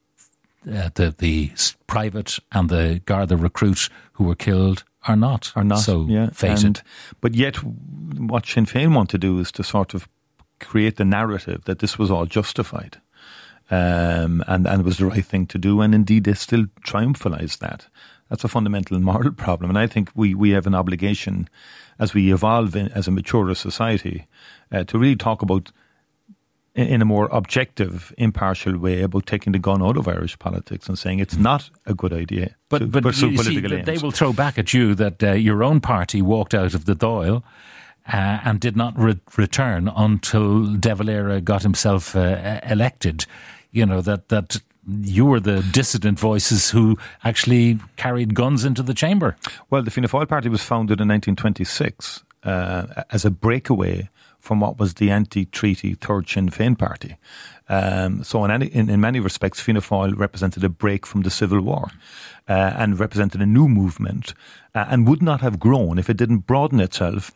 uh, 0.71 0.89
the 0.95 1.15
the 1.17 1.51
private 1.88 2.39
and 2.51 2.69
the 2.69 3.01
Garda 3.06 3.38
recruit 3.38 3.89
who 4.13 4.25
were 4.25 4.36
killed 4.36 4.84
are 5.08 5.15
not. 5.15 5.51
are 5.56 5.63
not. 5.63 5.80
So 5.80 6.06
yeah, 6.08 6.30
face 6.32 6.63
and. 6.63 6.82
But 7.21 7.34
yet, 7.34 7.58
what 7.63 8.45
Sinn 8.45 8.65
Féin 8.65 8.93
want 8.95 9.10
to 9.12 9.17
do 9.17 9.39
is 9.39 9.51
to 9.53 9.63
sort 9.63 9.93
of 9.93 10.08
create 10.60 10.97
the 10.97 11.06
narrative 11.06 11.63
that 11.65 11.80
this 11.80 11.97
was 11.97 12.12
all 12.12 12.25
justified. 12.25 12.99
Um, 13.69 14.43
and, 14.47 14.65
and 14.65 14.80
it 14.80 14.86
was 14.86 14.97
the 14.97 15.08
right 15.08 15.25
thing 15.25 15.45
to 15.47 15.58
do, 15.58 15.82
and 15.82 15.93
indeed 15.93 16.23
they 16.23 16.34
still 16.34 16.67
triumphalize 16.84 17.58
that. 17.58 17.88
That's 18.30 18.45
a 18.45 18.47
fundamental 18.47 18.99
moral 19.12 19.32
problem, 19.32 19.69
and 19.69 19.80
I 19.80 19.88
think 19.88 20.10
we, 20.15 20.34
we 20.34 20.51
have 20.51 20.67
an 20.67 20.75
obligation, 20.75 21.49
as 21.99 22.13
we 22.13 22.32
evolve 22.32 22.75
in, 22.75 22.88
as 22.93 23.08
a 23.08 23.12
maturer 23.12 23.56
society, 23.56 24.27
uh, 24.71 24.86
to 24.86 24.97
really 24.97 25.17
talk 25.17 25.41
about 25.41 25.71
in 26.77 27.01
a 27.01 27.05
more 27.05 27.27
objective, 27.31 28.13
impartial 28.19 28.77
way 28.77 29.01
about 29.01 29.25
taking 29.25 29.51
the 29.51 29.59
gun 29.59 29.81
out 29.81 29.97
of 29.97 30.07
Irish 30.07 30.37
politics 30.37 30.87
and 30.87 30.97
saying 30.97 31.19
it's 31.19 31.35
not 31.35 31.71
a 31.87 31.93
good 31.95 32.13
idea 32.13 32.45
to 32.47 32.55
But, 32.69 32.91
but 32.91 33.03
pursue 33.03 33.31
you 33.31 33.37
see, 33.37 33.43
political 33.43 33.77
that 33.77 33.85
they 33.85 33.97
will 33.97 34.11
throw 34.11 34.31
back 34.31 34.59
at 34.59 34.73
you 34.73 34.93
that 34.95 35.23
uh, 35.23 35.31
your 35.31 35.63
own 35.63 35.81
party 35.81 36.21
walked 36.21 36.53
out 36.53 36.75
of 36.75 36.85
the 36.85 36.95
Dáil 36.95 37.41
uh, 38.13 38.39
and 38.43 38.59
did 38.59 38.77
not 38.77 38.97
re- 38.97 39.19
return 39.35 39.91
until 39.95 40.65
De 40.75 40.93
Valera 40.93 41.41
got 41.41 41.63
himself 41.63 42.15
uh, 42.15 42.59
elected. 42.63 43.25
You 43.71 43.85
know, 43.85 44.01
that, 44.01 44.29
that 44.29 44.61
you 45.01 45.25
were 45.25 45.39
the 45.39 45.63
dissident 45.71 46.19
voices 46.19 46.69
who 46.69 46.97
actually 47.23 47.79
carried 47.95 48.35
guns 48.35 48.63
into 48.63 48.83
the 48.83 48.93
chamber. 48.93 49.35
Well, 49.71 49.81
the 49.81 49.89
Fianna 49.89 50.09
Fáil 50.09 50.29
Party 50.29 50.47
was 50.47 50.61
founded 50.61 51.01
in 51.01 51.07
1926 51.07 52.23
uh, 52.43 53.03
as 53.09 53.25
a 53.25 53.31
breakaway 53.31 54.09
from 54.47 54.62
what 54.62 54.79
was 54.79 54.93
the 54.93 55.12
anti-treaty 55.12 55.95
Third 55.95 56.29
Sinn 56.29 56.49
Féin 56.49 56.77
Party. 56.77 57.17
Um, 57.67 58.23
so, 58.23 58.45
in, 58.45 58.51
any, 58.51 58.67
in, 58.67 58.89
in 58.89 59.01
many 59.01 59.19
respects, 59.19 59.60
Fianna 59.60 59.81
Fáil 59.81 60.17
represented 60.17 60.63
a 60.63 60.69
break 60.69 61.05
from 61.05 61.23
the 61.23 61.29
Civil 61.29 61.60
War 61.62 61.91
uh, 62.47 62.53
and 62.53 62.97
represented 62.97 63.41
a 63.41 63.45
new 63.45 63.67
movement 63.67 64.33
uh, 64.73 64.86
and 64.89 65.05
would 65.05 65.21
not 65.21 65.41
have 65.41 65.60
grown 65.60 65.99
if 65.99 66.10
it 66.10 66.15
didn't 66.15 66.47
broaden 66.47 66.79
itself 66.79 67.31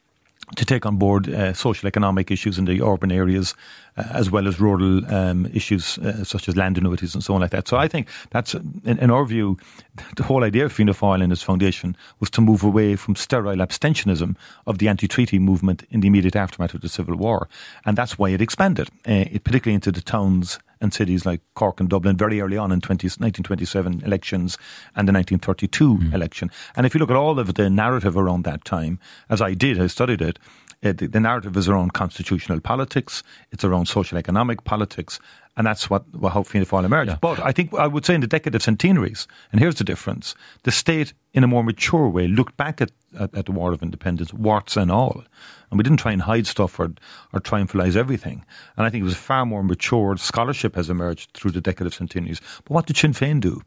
to 0.55 0.65
take 0.65 0.85
on 0.85 0.97
board 0.97 1.29
uh, 1.29 1.53
social 1.53 1.87
economic 1.87 2.31
issues 2.31 2.57
in 2.57 2.65
the 2.65 2.81
urban 2.81 3.11
areas 3.11 3.55
uh, 3.97 4.03
as 4.11 4.31
well 4.31 4.47
as 4.47 4.59
rural 4.59 5.05
um, 5.13 5.45
issues 5.53 5.97
uh, 5.99 6.23
such 6.23 6.47
as 6.47 6.55
land 6.55 6.77
annuities 6.77 7.13
and 7.13 7.23
so 7.23 7.33
on 7.33 7.41
like 7.41 7.51
that. 7.51 7.67
So 7.67 7.77
I 7.77 7.87
think 7.87 8.07
that's, 8.29 8.53
in, 8.53 8.97
in 8.99 9.11
our 9.11 9.25
view, 9.25 9.57
the 10.15 10.23
whole 10.23 10.43
idea 10.43 10.65
of 10.65 10.73
Fianna 10.73 10.93
Fáil 10.93 11.23
and 11.23 11.31
its 11.31 11.41
foundation 11.41 11.95
was 12.19 12.29
to 12.31 12.41
move 12.41 12.63
away 12.63 12.95
from 12.95 13.15
sterile 13.15 13.57
abstentionism 13.57 14.35
of 14.67 14.77
the 14.77 14.87
anti-treaty 14.87 15.39
movement 15.39 15.83
in 15.91 16.01
the 16.01 16.07
immediate 16.07 16.35
aftermath 16.35 16.73
of 16.73 16.81
the 16.81 16.89
Civil 16.89 17.15
War. 17.15 17.47
And 17.85 17.97
that's 17.97 18.17
why 18.17 18.29
it 18.29 18.41
expanded, 18.41 18.89
uh, 19.05 19.25
particularly 19.43 19.75
into 19.75 19.91
the 19.91 20.01
towns 20.01 20.59
and 20.81 20.93
cities 20.93 21.25
like 21.25 21.41
Cork 21.55 21.79
and 21.79 21.89
Dublin 21.89 22.17
very 22.17 22.41
early 22.41 22.57
on 22.57 22.71
in 22.71 22.81
20, 22.81 23.05
1927 23.05 24.03
elections 24.03 24.57
and 24.95 25.07
the 25.07 25.13
1932 25.13 25.95
hmm. 25.95 26.15
election. 26.15 26.51
And 26.75 26.85
if 26.85 26.93
you 26.93 26.99
look 26.99 27.11
at 27.11 27.15
all 27.15 27.39
of 27.39 27.53
the 27.53 27.69
narrative 27.69 28.17
around 28.17 28.43
that 28.43 28.65
time, 28.65 28.99
as 29.29 29.41
I 29.41 29.53
did, 29.53 29.79
I 29.79 29.87
studied 29.87 30.21
it, 30.21 30.39
Uh, 30.83 30.93
the, 30.93 31.05
the, 31.05 31.19
narrative 31.19 31.55
is 31.57 31.69
around 31.69 31.93
constitutional 31.93 32.59
politics, 32.59 33.21
it's 33.51 33.63
around 33.63 33.87
social 33.87 34.17
economic 34.17 34.63
politics, 34.63 35.19
and 35.55 35.67
that's 35.67 35.91
what, 35.91 36.03
how 36.23 36.41
Fianna 36.41 36.65
Fáil 36.65 36.85
emerged. 36.85 37.11
Yeah. 37.11 37.17
But 37.21 37.39
I 37.39 37.51
think 37.51 37.71
I 37.75 37.85
would 37.85 38.03
say 38.03 38.15
in 38.15 38.21
the 38.21 38.27
decade 38.27 38.55
of 38.55 38.63
centenaries, 38.63 39.27
and 39.51 39.59
here's 39.59 39.75
the 39.75 39.83
difference: 39.83 40.33
the 40.63 40.71
state, 40.71 41.13
in 41.33 41.43
a 41.43 41.47
more 41.47 41.63
mature 41.63 42.09
way, 42.09 42.27
looked 42.27 42.57
back 42.57 42.81
at, 42.81 42.91
at, 43.19 43.35
at 43.35 43.45
the 43.45 43.51
War 43.51 43.71
of 43.71 43.83
Independence, 43.83 44.33
warts 44.33 44.75
and 44.75 44.91
all, 44.91 45.23
and 45.69 45.77
we 45.77 45.83
didn't 45.83 45.99
try 45.99 46.13
and 46.13 46.23
hide 46.23 46.47
stuff 46.47 46.79
or 46.79 46.91
or 47.31 47.39
triumphalize 47.39 47.95
everything. 47.95 48.43
And 48.75 48.83
I 48.83 48.89
think 48.89 49.01
it 49.01 49.05
was 49.05 49.13
a 49.13 49.17
far 49.17 49.45
more 49.45 49.63
mature. 49.63 50.17
Scholarship 50.17 50.75
has 50.75 50.89
emerged 50.89 51.31
through 51.33 51.51
the 51.51 51.61
decade 51.61 51.85
of 51.85 51.93
centenaries. 51.93 52.41
But 52.63 52.73
what 52.73 52.87
did 52.87 52.97
Sinn 52.97 53.13
Féin 53.13 53.39
do? 53.39 53.61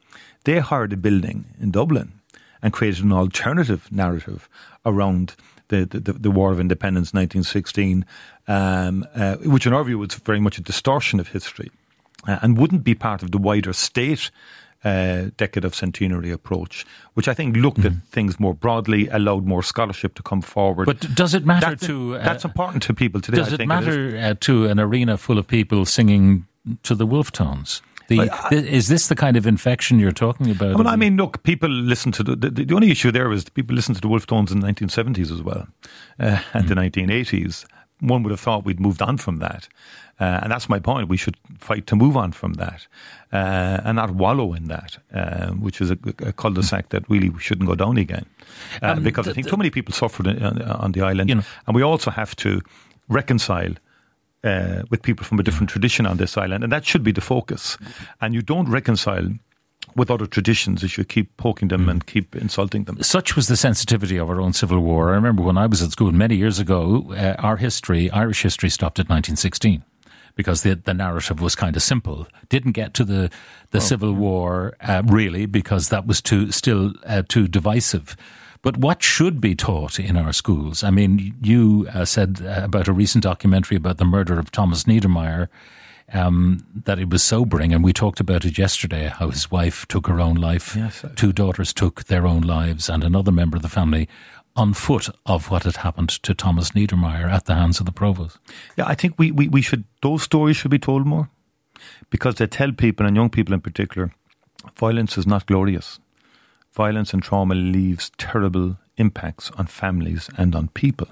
They 0.44 0.58
hired 0.58 0.92
a 0.92 0.96
building 0.96 1.44
in 1.60 1.70
Dublin 1.70 2.20
and 2.60 2.72
created 2.72 3.04
an 3.04 3.12
alternative 3.12 3.92
narrative 3.92 4.48
around 4.84 5.36
the, 5.68 5.86
the, 5.86 6.12
the 6.12 6.30
War 6.30 6.52
of 6.52 6.60
Independence, 6.60 7.12
1916, 7.12 8.04
um, 8.48 9.06
uh, 9.14 9.36
which 9.36 9.66
in 9.66 9.72
our 9.72 9.84
view 9.84 9.98
was 9.98 10.14
very 10.14 10.40
much 10.40 10.58
a 10.58 10.60
distortion 10.60 11.20
of 11.20 11.28
history 11.28 11.70
uh, 12.28 12.38
and 12.42 12.58
wouldn't 12.58 12.84
be 12.84 12.94
part 12.94 13.22
of 13.22 13.30
the 13.30 13.38
wider 13.38 13.72
state 13.72 14.30
uh, 14.84 15.30
decade 15.38 15.64
of 15.64 15.74
centenary 15.74 16.30
approach, 16.30 16.84
which 17.14 17.26
I 17.26 17.34
think 17.34 17.56
looked 17.56 17.80
mm. 17.80 17.86
at 17.86 18.02
things 18.08 18.38
more 18.38 18.54
broadly, 18.54 19.08
allowed 19.08 19.46
more 19.46 19.62
scholarship 19.62 20.14
to 20.16 20.22
come 20.22 20.42
forward. 20.42 20.84
But 20.84 21.14
does 21.14 21.32
it 21.32 21.46
matter 21.46 21.70
that's, 21.70 21.86
to? 21.86 22.16
Uh, 22.16 22.22
that's 22.22 22.44
important 22.44 22.82
to 22.84 22.94
people 22.94 23.20
today. 23.20 23.38
Does 23.38 23.54
it 23.54 23.66
matter 23.66 24.14
it 24.14 24.22
uh, 24.22 24.34
to 24.40 24.66
an 24.66 24.78
arena 24.78 25.16
full 25.16 25.38
of 25.38 25.46
people 25.46 25.86
singing 25.86 26.46
to 26.82 26.94
the 26.94 27.06
Wolfe 27.06 27.32
Tones? 27.32 27.80
The, 28.08 28.30
I, 28.30 28.48
is 28.54 28.88
this 28.88 29.08
the 29.08 29.14
kind 29.14 29.36
of 29.36 29.46
infection 29.46 29.98
you're 29.98 30.12
talking 30.12 30.50
about? 30.50 30.76
Well, 30.76 30.88
I 30.88 30.96
mean, 30.96 31.16
look, 31.16 31.42
people 31.42 31.70
listen 31.70 32.12
to 32.12 32.22
the, 32.22 32.36
the, 32.36 32.50
the 32.50 32.74
only 32.74 32.90
issue 32.90 33.10
there 33.10 33.32
is 33.32 33.48
people 33.48 33.74
listened 33.74 33.96
to 33.96 34.00
the 34.00 34.08
Wolfe 34.08 34.26
Tones 34.26 34.52
in 34.52 34.60
the 34.60 34.66
1970s 34.66 35.32
as 35.32 35.42
well, 35.42 35.66
uh, 36.18 36.38
and 36.52 36.66
mm. 36.66 36.68
the 36.68 36.74
1980s. 36.74 37.64
One 38.00 38.22
would 38.22 38.30
have 38.30 38.40
thought 38.40 38.64
we'd 38.64 38.80
moved 38.80 39.00
on 39.00 39.16
from 39.16 39.36
that. 39.38 39.68
Uh, 40.20 40.40
and 40.42 40.52
that's 40.52 40.68
my 40.68 40.78
point. 40.78 41.08
We 41.08 41.16
should 41.16 41.36
fight 41.58 41.86
to 41.88 41.96
move 41.96 42.16
on 42.16 42.32
from 42.32 42.54
that 42.54 42.86
uh, 43.32 43.80
and 43.84 43.96
not 43.96 44.12
wallow 44.12 44.52
in 44.52 44.68
that, 44.68 44.98
uh, 45.12 45.50
which 45.52 45.80
is 45.80 45.90
a, 45.90 45.98
a 46.18 46.32
cul-de-sac 46.32 46.90
that 46.90 47.08
really 47.10 47.30
we 47.30 47.40
shouldn't 47.40 47.68
go 47.68 47.74
down 47.74 47.96
again. 47.96 48.26
Uh, 48.80 48.92
um, 48.92 49.02
because 49.02 49.26
I 49.26 49.32
think 49.32 49.48
too 49.48 49.56
many 49.56 49.70
people 49.70 49.92
suffered 49.92 50.28
on, 50.28 50.62
on 50.62 50.92
the 50.92 51.02
island. 51.02 51.28
You 51.28 51.36
know, 51.36 51.42
and 51.66 51.74
we 51.74 51.82
also 51.82 52.10
have 52.10 52.36
to 52.36 52.60
reconcile 53.08 53.74
uh, 54.44 54.82
with 54.90 55.02
people 55.02 55.24
from 55.24 55.40
a 55.40 55.42
different 55.42 55.70
tradition 55.70 56.06
on 56.06 56.18
this 56.18 56.36
island, 56.36 56.62
and 56.62 56.72
that 56.72 56.84
should 56.84 57.02
be 57.02 57.12
the 57.12 57.20
focus. 57.20 57.78
And 58.20 58.34
you 58.34 58.42
don't 58.42 58.68
reconcile 58.68 59.30
with 59.96 60.10
other 60.10 60.26
traditions 60.26 60.82
if 60.82 60.98
you 60.98 61.04
keep 61.04 61.36
poking 61.36 61.68
them 61.68 61.88
and 61.88 62.06
keep 62.06 62.34
insulting 62.34 62.84
them. 62.84 63.02
Such 63.02 63.36
was 63.36 63.48
the 63.48 63.56
sensitivity 63.56 64.16
of 64.16 64.28
our 64.28 64.40
own 64.40 64.52
civil 64.52 64.80
war. 64.80 65.10
I 65.10 65.14
remember 65.14 65.42
when 65.42 65.58
I 65.58 65.66
was 65.66 65.82
at 65.82 65.92
school 65.92 66.12
many 66.12 66.36
years 66.36 66.58
ago, 66.58 67.12
uh, 67.12 67.36
our 67.38 67.56
history, 67.56 68.10
Irish 68.10 68.42
history, 68.42 68.70
stopped 68.70 68.98
at 68.98 69.08
1916 69.08 69.84
because 70.34 70.62
the, 70.62 70.74
the 70.74 70.94
narrative 70.94 71.40
was 71.40 71.54
kind 71.54 71.76
of 71.76 71.82
simple. 71.82 72.26
Didn't 72.48 72.72
get 72.72 72.94
to 72.94 73.04
the, 73.04 73.30
the 73.70 73.78
oh. 73.78 73.80
Civil 73.80 74.14
War 74.14 74.74
uh, 74.80 75.02
really 75.06 75.46
because 75.46 75.90
that 75.90 76.06
was 76.06 76.20
too 76.20 76.50
still 76.50 76.92
uh, 77.06 77.22
too 77.28 77.46
divisive. 77.46 78.16
But 78.64 78.78
what 78.78 79.02
should 79.02 79.42
be 79.42 79.54
taught 79.54 80.00
in 80.00 80.16
our 80.16 80.32
schools? 80.32 80.82
I 80.82 80.90
mean, 80.90 81.34
you 81.42 81.86
uh, 81.92 82.06
said 82.06 82.40
uh, 82.42 82.62
about 82.64 82.88
a 82.88 82.94
recent 82.94 83.22
documentary 83.22 83.76
about 83.76 83.98
the 83.98 84.06
murder 84.06 84.38
of 84.38 84.50
Thomas 84.50 84.84
Niedermayer 84.84 85.48
um, 86.14 86.66
that 86.84 86.98
it 86.98 87.10
was 87.10 87.22
sobering, 87.22 87.74
and 87.74 87.84
we 87.84 87.92
talked 87.92 88.20
about 88.20 88.46
it 88.46 88.56
yesterday. 88.56 89.08
How 89.08 89.28
his 89.28 89.50
wife 89.50 89.86
took 89.88 90.06
her 90.06 90.18
own 90.18 90.36
life, 90.36 90.74
yes, 90.76 91.04
two 91.14 91.30
daughters 91.30 91.74
took 91.74 92.04
their 92.04 92.26
own 92.26 92.40
lives, 92.40 92.88
and 92.88 93.04
another 93.04 93.30
member 93.30 93.58
of 93.58 93.62
the 93.62 93.68
family 93.68 94.08
on 94.56 94.72
foot 94.72 95.10
of 95.26 95.50
what 95.50 95.64
had 95.64 95.76
happened 95.76 96.08
to 96.08 96.32
Thomas 96.32 96.70
Niedermayer 96.70 97.30
at 97.30 97.44
the 97.44 97.54
hands 97.54 97.80
of 97.80 97.86
the 97.86 97.92
Provos. 97.92 98.38
Yeah, 98.78 98.86
I 98.86 98.94
think 98.94 99.18
we, 99.18 99.30
we, 99.30 99.46
we 99.46 99.60
should 99.60 99.84
those 100.00 100.22
stories 100.22 100.56
should 100.56 100.70
be 100.70 100.78
told 100.78 101.06
more 101.06 101.28
because 102.08 102.36
they 102.36 102.46
tell 102.46 102.72
people 102.72 103.04
and 103.04 103.14
young 103.14 103.28
people 103.28 103.52
in 103.52 103.60
particular, 103.60 104.14
violence 104.78 105.18
is 105.18 105.26
not 105.26 105.44
glorious 105.44 105.98
violence 106.74 107.12
and 107.12 107.22
trauma 107.22 107.54
leaves 107.54 108.10
terrible 108.18 108.76
impacts 108.96 109.50
on 109.52 109.66
families 109.66 110.28
and 110.36 110.54
on 110.54 110.68
people. 110.68 111.08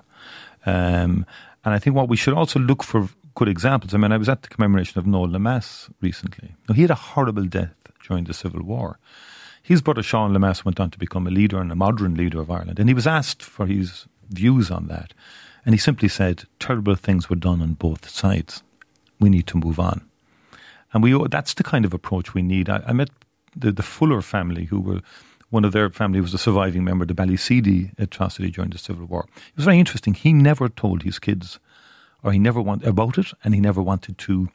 Um, 0.67 1.27
and 1.65 1.75
I 1.75 1.79
think 1.79 1.97
what 1.97 2.09
we 2.09 2.17
should 2.17 2.35
also 2.35 2.59
look 2.59 2.83
for 2.83 3.09
good 3.35 3.49
examples. 3.49 3.95
I 3.95 3.99
mean, 3.99 4.13
I 4.13 4.17
was 4.17 4.29
at 4.29 4.43
the 4.43 4.49
commemoration 4.49 4.99
of 4.99 5.07
Noel 5.07 5.29
Lemass 5.29 5.91
recently. 6.01 6.55
Now, 6.69 6.75
he 6.75 6.83
had 6.83 6.91
a 6.91 6.97
horrible 6.97 7.45
death 7.45 7.75
during 8.07 8.25
the 8.25 8.35
Civil 8.35 8.63
War. 8.63 8.99
His 9.63 9.81
brother 9.81 10.03
Sean 10.03 10.33
Lemass 10.33 10.65
went 10.65 10.81
on 10.81 10.91
to 10.91 10.99
become 10.99 11.27
a 11.27 11.31
leader 11.31 11.61
and 11.61 11.71
a 11.71 11.77
modern 11.77 12.15
leader 12.15 12.41
of 12.41 12.51
Ireland. 12.51 12.79
And 12.79 12.89
he 12.89 12.95
was 12.95 13.07
asked 13.07 13.43
for 13.43 13.67
his 13.67 14.07
views 14.29 14.71
on 14.71 14.89
that. 14.89 15.15
And 15.65 15.75
he 15.75 15.79
simply 15.79 16.09
said, 16.09 16.45
terrible 16.59 16.97
things 16.97 17.31
were 17.31 17.37
done 17.37 17.63
on 17.63 17.75
both 17.75 18.09
sides. 18.09 18.63
We 19.21 19.31
need 19.31 19.47
to 19.49 19.57
move 19.57 19.79
on. 19.79 20.03
And 20.93 21.03
we 21.03 21.17
that's 21.29 21.55
the 21.55 21.63
kind 21.63 21.85
of 21.85 21.95
approach 21.95 22.35
we 22.35 22.43
need. 22.43 22.69
I, 22.69 22.83
I 22.87 22.93
met 22.93 23.11
the, 23.57 23.71
the 23.71 23.83
Fuller 23.83 24.21
family 24.21 24.65
who 24.65 24.81
were 24.81 25.01
one 25.53 25.65
of 25.67 25.73
their 25.73 25.91
family 25.91 26.21
was 26.21 26.33
a 26.33 26.39
surviving 26.39 26.83
member 26.83 27.03
of 27.03 27.09
the 27.09 27.15
Ballyseedy 27.15 27.93
atrocity 27.99 28.51
during 28.51 28.71
the 28.71 28.79
Civil 28.79 29.05
War. 29.05 29.27
It 29.37 29.57
was 29.57 29.67
very 29.67 29.79
interesting. 29.79 30.15
He 30.15 30.33
never 30.33 30.71
told 30.71 31.03
his 31.03 31.19
kids, 31.19 31.61
or 32.23 32.33
he 32.33 32.39
never 32.39 32.61
wanted 32.61 32.89
about 32.89 33.19
it, 33.19 33.27
and 33.45 33.55
he 33.55 33.61
never 33.61 33.83
wanted 33.83 34.17
to 34.19 34.49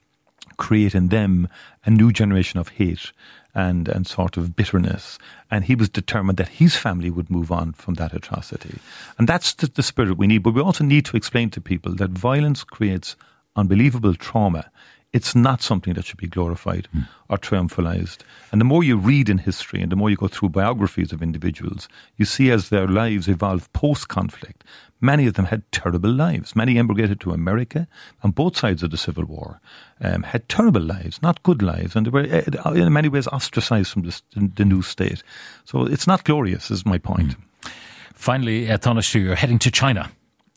create 0.57 0.95
in 0.95 1.10
them 1.10 1.47
a 1.86 1.91
new 1.91 2.12
generation 2.12 2.60
of 2.60 2.69
hate 2.69 3.12
and 3.53 3.88
and 3.88 4.07
sort 4.07 4.38
of 4.38 4.55
bitterness. 4.55 5.19
And 5.51 5.65
he 5.65 5.75
was 5.75 5.89
determined 5.89 6.38
that 6.38 6.47
his 6.47 6.75
family 6.75 7.12
would 7.12 7.29
move 7.29 7.51
on 7.51 7.73
from 7.73 7.93
that 7.95 8.13
atrocity. 8.13 8.79
And 9.19 9.27
that's 9.29 9.53
the, 9.53 9.67
the 9.67 9.83
spirit 9.83 10.17
we 10.17 10.25
need. 10.25 10.43
But 10.43 10.55
we 10.55 10.62
also 10.62 10.83
need 10.83 11.05
to 11.05 11.17
explain 11.17 11.51
to 11.51 11.62
people 11.62 11.93
that 11.95 12.10
violence 12.10 12.63
creates 12.63 13.15
unbelievable 13.55 14.15
trauma 14.15 14.71
it's 15.13 15.33
not 15.35 15.61
something 15.61 15.93
that 15.93 16.05
should 16.05 16.17
be 16.17 16.27
glorified 16.27 16.87
mm. 16.95 17.07
or 17.29 17.37
triumphalized. 17.37 18.19
And 18.51 18.59
the 18.59 18.65
more 18.65 18.83
you 18.83 18.97
read 18.97 19.29
in 19.29 19.37
history 19.37 19.81
and 19.81 19.91
the 19.91 19.95
more 19.95 20.09
you 20.09 20.17
go 20.17 20.27
through 20.27 20.49
biographies 20.49 21.13
of 21.13 21.21
individuals, 21.21 21.87
you 22.17 22.25
see 22.25 22.51
as 22.51 22.69
their 22.69 22.87
lives 22.87 23.27
evolve 23.27 23.71
post 23.73 24.09
conflict, 24.09 24.63
many 24.99 25.25
of 25.25 25.35
them 25.35 25.45
had 25.45 25.69
terrible 25.71 26.11
lives. 26.11 26.55
Many 26.55 26.77
emigrated 26.77 27.19
to 27.21 27.31
America 27.31 27.87
on 28.21 28.31
both 28.31 28.57
sides 28.57 28.83
of 28.83 28.91
the 28.91 28.97
Civil 28.97 29.25
War, 29.25 29.61
um, 30.01 30.23
had 30.23 30.47
terrible 30.49 30.81
lives, 30.81 31.21
not 31.21 31.41
good 31.43 31.61
lives, 31.61 31.95
and 31.95 32.05
they 32.05 32.09
were 32.09 32.43
uh, 32.65 32.71
in 32.71 32.91
many 32.91 33.07
ways 33.07 33.27
ostracized 33.27 33.91
from 33.91 34.03
this, 34.03 34.21
the 34.35 34.65
new 34.65 34.81
state. 34.81 35.23
So 35.63 35.85
it's 35.85 36.07
not 36.07 36.25
glorious, 36.25 36.69
is 36.69 36.85
my 36.85 36.97
point. 36.97 37.37
Mm. 37.37 37.71
Finally, 38.13 38.69
uh, 38.69 39.01
you're 39.13 39.35
heading 39.35 39.59
to 39.59 39.71
China. 39.71 40.11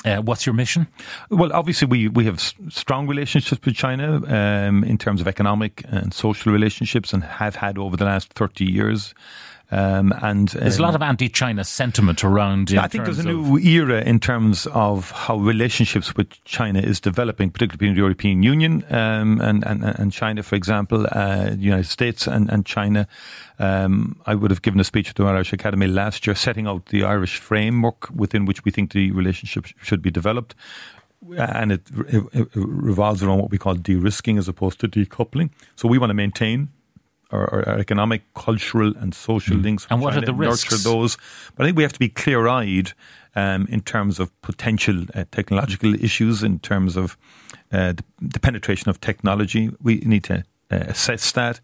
Uh, 0.04 0.22
what's 0.22 0.46
your 0.46 0.54
mission? 0.54 0.86
Well, 1.28 1.52
obviously, 1.52 1.86
we, 1.86 2.08
we 2.08 2.24
have 2.24 2.40
strong 2.40 3.06
relationships 3.06 3.60
with 3.64 3.74
China 3.74 4.22
um, 4.26 4.82
in 4.84 4.96
terms 4.96 5.20
of 5.20 5.28
economic 5.28 5.84
and 5.88 6.14
social 6.14 6.52
relationships 6.52 7.12
and 7.12 7.22
have 7.22 7.56
had 7.56 7.76
over 7.76 7.96
the 7.96 8.06
last 8.06 8.32
30 8.32 8.64
years. 8.64 9.14
Um, 9.70 10.12
and 10.20 10.54
um, 10.54 10.60
there's 10.60 10.78
a 10.78 10.82
lot 10.82 10.94
of 10.94 11.02
anti-China 11.02 11.64
sentiment 11.64 12.24
around. 12.24 12.76
I 12.76 12.88
think 12.88 13.04
there's 13.04 13.20
a 13.20 13.24
new 13.24 13.56
era 13.58 14.02
in 14.02 14.18
terms 14.18 14.66
of 14.66 15.12
how 15.12 15.36
relationships 15.36 16.16
with 16.16 16.28
China 16.44 16.80
is 16.80 17.00
developing, 17.00 17.50
particularly 17.50 17.76
between 17.76 17.94
the 17.94 18.00
European 18.00 18.42
Union 18.42 18.84
um, 18.90 19.40
and, 19.40 19.64
and, 19.64 19.84
and 19.84 20.12
China, 20.12 20.42
for 20.42 20.56
example, 20.56 21.06
uh, 21.12 21.50
the 21.50 21.56
United 21.56 21.86
States 21.86 22.26
and, 22.26 22.50
and 22.50 22.66
China. 22.66 23.06
Um, 23.58 24.20
I 24.26 24.34
would 24.34 24.50
have 24.50 24.62
given 24.62 24.80
a 24.80 24.84
speech 24.84 25.10
at 25.10 25.16
the 25.16 25.24
Irish 25.24 25.52
Academy 25.52 25.86
last 25.86 26.26
year, 26.26 26.34
setting 26.34 26.66
out 26.66 26.86
the 26.86 27.04
Irish 27.04 27.36
framework 27.36 28.10
within 28.10 28.46
which 28.46 28.64
we 28.64 28.72
think 28.72 28.92
the 28.92 29.12
relationship 29.12 29.66
should 29.80 30.02
be 30.02 30.10
developed 30.10 30.54
and 31.36 31.72
it, 31.72 31.82
it, 32.08 32.24
it, 32.32 32.48
revolves 32.54 33.22
around 33.22 33.38
what 33.38 33.50
we 33.50 33.58
call 33.58 33.74
de-risking 33.74 34.38
as 34.38 34.48
opposed 34.48 34.80
to 34.80 34.88
decoupling. 34.88 35.50
So 35.76 35.86
we 35.86 35.98
want 35.98 36.10
to 36.10 36.14
maintain 36.14 36.70
our, 37.32 37.68
our 37.68 37.78
economic, 37.78 38.22
cultural, 38.34 38.92
and 38.98 39.14
social 39.14 39.56
mm. 39.56 39.62
links. 39.62 39.86
And 39.90 40.00
what 40.00 40.16
are 40.16 40.20
the 40.20 40.34
risks? 40.34 40.70
Nurture 40.70 40.82
those. 40.82 41.16
But 41.54 41.64
I 41.64 41.68
think 41.68 41.76
we 41.76 41.82
have 41.82 41.92
to 41.92 41.98
be 41.98 42.08
clear-eyed 42.08 42.92
um, 43.36 43.66
in 43.70 43.80
terms 43.80 44.18
of 44.18 44.28
potential 44.42 45.04
uh, 45.14 45.24
technological 45.30 45.94
issues, 45.94 46.42
in 46.42 46.58
terms 46.58 46.96
of 46.96 47.16
uh, 47.72 47.92
the, 47.92 48.04
the, 48.20 48.40
penetration 48.40 48.90
of 48.90 49.00
technology. 49.00 49.70
We 49.82 49.96
need 49.98 50.24
to 50.24 50.44
uh, 50.70 50.76
assess 50.88 51.32
that. 51.32 51.60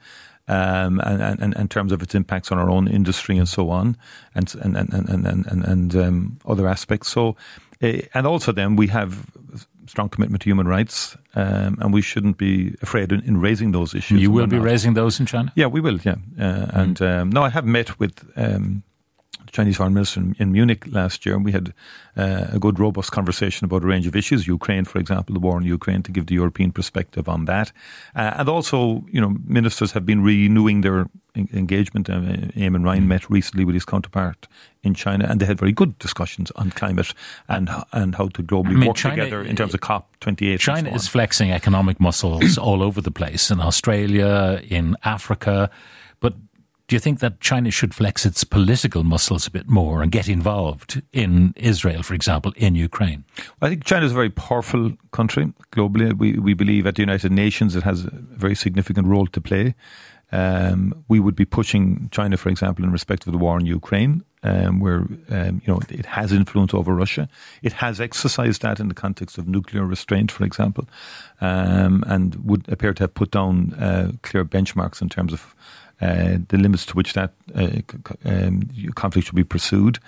Um, 0.48 1.00
and, 1.00 1.42
and, 1.42 1.56
in 1.56 1.66
terms 1.66 1.90
of 1.90 2.02
its 2.02 2.14
impacts 2.14 2.52
on 2.52 2.58
our 2.58 2.70
own 2.70 2.86
industry 2.86 3.36
and 3.36 3.48
so 3.48 3.70
on, 3.70 3.96
and 4.32 4.54
and 4.54 4.76
and 4.76 4.94
and 4.94 5.26
and, 5.26 5.46
and, 5.46 5.64
and 5.64 5.96
um, 5.96 6.38
other 6.46 6.68
aspects. 6.68 7.08
So, 7.08 7.34
uh, 7.82 7.98
and 8.14 8.28
also 8.28 8.52
then 8.52 8.76
we 8.76 8.86
have 8.86 9.26
strong 9.86 10.08
commitment 10.08 10.42
to 10.42 10.50
human 10.50 10.68
rights, 10.68 11.16
um, 11.34 11.78
and 11.80 11.92
we 11.92 12.02
shouldn't 12.02 12.38
be 12.38 12.74
afraid 12.82 13.12
in, 13.12 13.20
in 13.22 13.40
raising 13.40 13.72
those 13.72 13.94
issues. 13.94 14.20
You 14.20 14.30
will 14.30 14.46
be 14.46 14.58
raising 14.58 14.94
those 14.94 15.20
in 15.20 15.26
China. 15.26 15.52
Yeah, 15.54 15.66
we 15.66 15.80
will. 15.80 15.98
Yeah, 15.98 16.16
uh, 16.38 16.42
mm. 16.42 16.74
and 16.74 17.02
um, 17.02 17.30
no, 17.30 17.42
I 17.42 17.50
have 17.50 17.66
met 17.66 17.98
with 17.98 18.24
um, 18.36 18.82
Chinese 19.56 19.76
foreign 19.76 19.94
minister 19.94 20.20
in, 20.20 20.36
in 20.38 20.52
Munich 20.52 20.84
last 20.86 21.24
year, 21.24 21.34
and 21.34 21.44
we 21.44 21.52
had 21.52 21.72
uh, 22.16 22.46
a 22.52 22.58
good, 22.58 22.78
robust 22.78 23.10
conversation 23.10 23.64
about 23.64 23.82
a 23.82 23.86
range 23.86 24.06
of 24.06 24.14
issues. 24.14 24.46
Ukraine, 24.46 24.84
for 24.84 24.98
example, 24.98 25.32
the 25.32 25.40
war 25.40 25.56
in 25.60 25.64
Ukraine, 25.64 26.02
to 26.02 26.12
give 26.12 26.26
the 26.26 26.34
European 26.34 26.72
perspective 26.72 27.26
on 27.28 27.46
that, 27.46 27.72
uh, 28.14 28.34
and 28.38 28.48
also, 28.48 28.78
you 29.10 29.20
know, 29.20 29.32
ministers 29.46 29.92
have 29.92 30.04
been 30.04 30.22
renewing 30.22 30.82
their 30.82 31.06
engagement. 31.52 32.08
Uh, 32.10 32.20
Eamon 32.62 32.84
Ryan 32.84 33.04
mm. 33.04 33.14
met 33.14 33.30
recently 33.30 33.64
with 33.64 33.74
his 33.74 33.84
counterpart 33.84 34.46
in 34.82 34.92
China, 34.94 35.24
and 35.28 35.40
they 35.40 35.46
had 35.46 35.58
very 35.58 35.72
good 35.72 35.98
discussions 35.98 36.50
on 36.56 36.70
climate 36.70 37.14
and 37.48 37.68
and 37.92 38.14
how 38.14 38.28
to 38.28 38.42
globally 38.42 38.76
I 38.76 38.80
mean, 38.80 38.88
work 38.88 38.96
China, 38.96 39.16
together 39.16 39.42
in 39.42 39.56
terms 39.56 39.74
of 39.74 39.80
COP 39.80 40.04
twenty 40.20 40.48
eight. 40.48 40.60
China 40.60 40.90
so 40.90 40.96
is 40.96 41.08
flexing 41.08 41.50
economic 41.50 41.98
muscles 41.98 42.58
all 42.58 42.82
over 42.82 43.00
the 43.00 43.10
place 43.10 43.50
in 43.50 43.60
Australia, 43.60 44.60
in 44.68 44.96
Africa, 45.02 45.70
but 46.20 46.34
do 46.88 46.94
you 46.94 47.00
think 47.00 47.18
that 47.18 47.40
China 47.40 47.70
should 47.70 47.94
flex 47.94 48.24
its 48.24 48.44
political 48.44 49.02
muscles 49.02 49.46
a 49.46 49.50
bit 49.50 49.68
more 49.68 50.02
and 50.02 50.12
get 50.12 50.28
involved 50.28 51.02
in 51.12 51.52
Israel, 51.56 52.02
for 52.02 52.14
example, 52.14 52.52
in 52.56 52.76
Ukraine? 52.76 53.24
I 53.60 53.68
think 53.68 53.84
China 53.84 54.06
is 54.06 54.12
a 54.12 54.14
very 54.14 54.30
powerful 54.30 54.92
country 55.10 55.52
globally. 55.72 56.16
We, 56.16 56.38
we 56.38 56.54
believe 56.54 56.86
at 56.86 56.94
the 56.94 57.02
United 57.02 57.32
Nations 57.32 57.74
it 57.74 57.82
has 57.82 58.04
a 58.04 58.10
very 58.12 58.54
significant 58.54 59.08
role 59.08 59.26
to 59.26 59.40
play. 59.40 59.74
Um, 60.32 61.04
we 61.08 61.20
would 61.20 61.36
be 61.36 61.44
pushing 61.44 62.08
China, 62.10 62.36
for 62.36 62.48
example, 62.48 62.84
in 62.84 62.92
respect 62.92 63.26
of 63.26 63.32
the 63.32 63.38
war 63.38 63.58
in 63.58 63.66
Ukraine, 63.66 64.24
um, 64.42 64.80
where 64.80 65.06
um, 65.30 65.62
you 65.64 65.72
know 65.72 65.80
it 65.88 66.06
has 66.06 66.32
influence 66.32 66.74
over 66.74 66.94
Russia. 66.94 67.28
It 67.62 67.72
has 67.74 68.00
exercised 68.00 68.62
that 68.62 68.80
in 68.80 68.88
the 68.88 68.94
context 68.94 69.38
of 69.38 69.46
nuclear 69.46 69.84
restraint, 69.84 70.32
for 70.32 70.44
example, 70.44 70.88
um, 71.40 72.02
and 72.08 72.34
would 72.44 72.68
appear 72.68 72.92
to 72.94 73.04
have 73.04 73.14
put 73.14 73.30
down 73.30 73.74
uh, 73.74 74.12
clear 74.22 74.44
benchmarks 74.44 75.00
in 75.00 75.08
terms 75.08 75.32
of 75.32 75.54
uh, 76.00 76.36
the 76.48 76.58
limits 76.58 76.86
to 76.86 76.94
which 76.94 77.14
that 77.14 77.32
uh, 77.54 77.80
um, 78.24 78.68
conflict 78.94 79.26
should 79.26 79.36
be 79.36 79.44
pursued. 79.44 79.98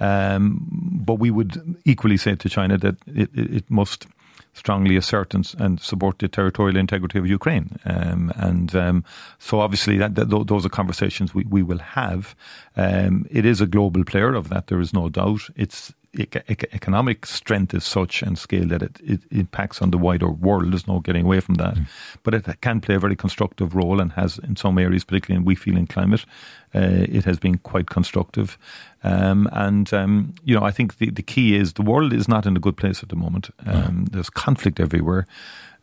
Um, 0.00 0.66
but 1.04 1.14
we 1.14 1.30
would 1.30 1.76
equally 1.84 2.16
say 2.16 2.34
to 2.34 2.48
China 2.48 2.78
that 2.78 2.96
it, 3.06 3.30
it 3.34 3.70
must 3.70 4.06
strongly 4.54 4.96
assert 4.96 5.34
and, 5.34 5.52
and, 5.58 5.80
support 5.80 6.18
the 6.20 6.28
territorial 6.28 6.76
integrity 6.76 7.18
of 7.18 7.26
Ukraine. 7.26 7.76
Um, 7.84 8.32
and 8.36 8.74
um, 8.74 9.04
so, 9.38 9.60
obviously, 9.60 9.98
that, 9.98 10.14
that, 10.14 10.30
those 10.46 10.64
are 10.64 10.68
conversations 10.68 11.34
we, 11.34 11.44
we 11.44 11.62
will 11.62 11.78
have. 11.78 12.34
Um, 12.76 13.26
it 13.30 13.44
is 13.44 13.60
a 13.60 13.66
global 13.66 14.04
player, 14.04 14.34
of 14.34 14.48
that 14.48 14.68
there 14.68 14.80
is 14.80 14.92
no 14.94 15.08
doubt. 15.08 15.42
Its 15.56 15.92
economic 16.18 17.26
strength 17.26 17.74
is 17.74 17.84
such 17.84 18.22
and 18.22 18.38
scale 18.38 18.66
that 18.68 18.82
it, 18.82 19.00
it, 19.02 19.20
impacts 19.30 19.82
on 19.82 19.90
the 19.90 19.98
wider 19.98 20.28
world. 20.28 20.72
There's 20.72 20.86
no 20.86 21.00
getting 21.00 21.24
away 21.24 21.40
from 21.40 21.54
that. 21.56 21.74
Mm. 21.74 21.86
But 22.22 22.34
it 22.34 22.60
can 22.60 22.80
play 22.80 22.94
a 22.94 22.98
very 22.98 23.16
constructive 23.16 23.74
role 23.74 24.00
and 24.00 24.12
has, 24.12 24.38
in 24.38 24.56
some 24.56 24.78
areas, 24.78 25.04
particularly 25.04 25.40
in 25.40 25.44
we 25.44 25.54
feel 25.54 25.76
in 25.76 25.86
climate, 25.86 26.24
uh, 26.74 26.80
it 27.08 27.24
has 27.24 27.38
been 27.38 27.58
quite 27.58 27.88
constructive. 27.90 28.58
Um, 29.02 29.48
and, 29.52 29.92
um, 29.92 30.34
you 30.44 30.54
know, 30.54 30.64
I 30.64 30.70
think 30.70 30.98
the, 30.98 31.10
the 31.10 31.22
key 31.22 31.56
is 31.56 31.74
the 31.74 31.82
world 31.82 32.12
is 32.12 32.28
not 32.28 32.46
in 32.46 32.56
a 32.56 32.60
good 32.60 32.76
place 32.76 33.02
at 33.02 33.08
the 33.08 33.16
moment. 33.16 33.50
Um, 33.66 34.06
There's 34.10 34.30
conflict 34.30 34.80
everywhere. 34.80 35.26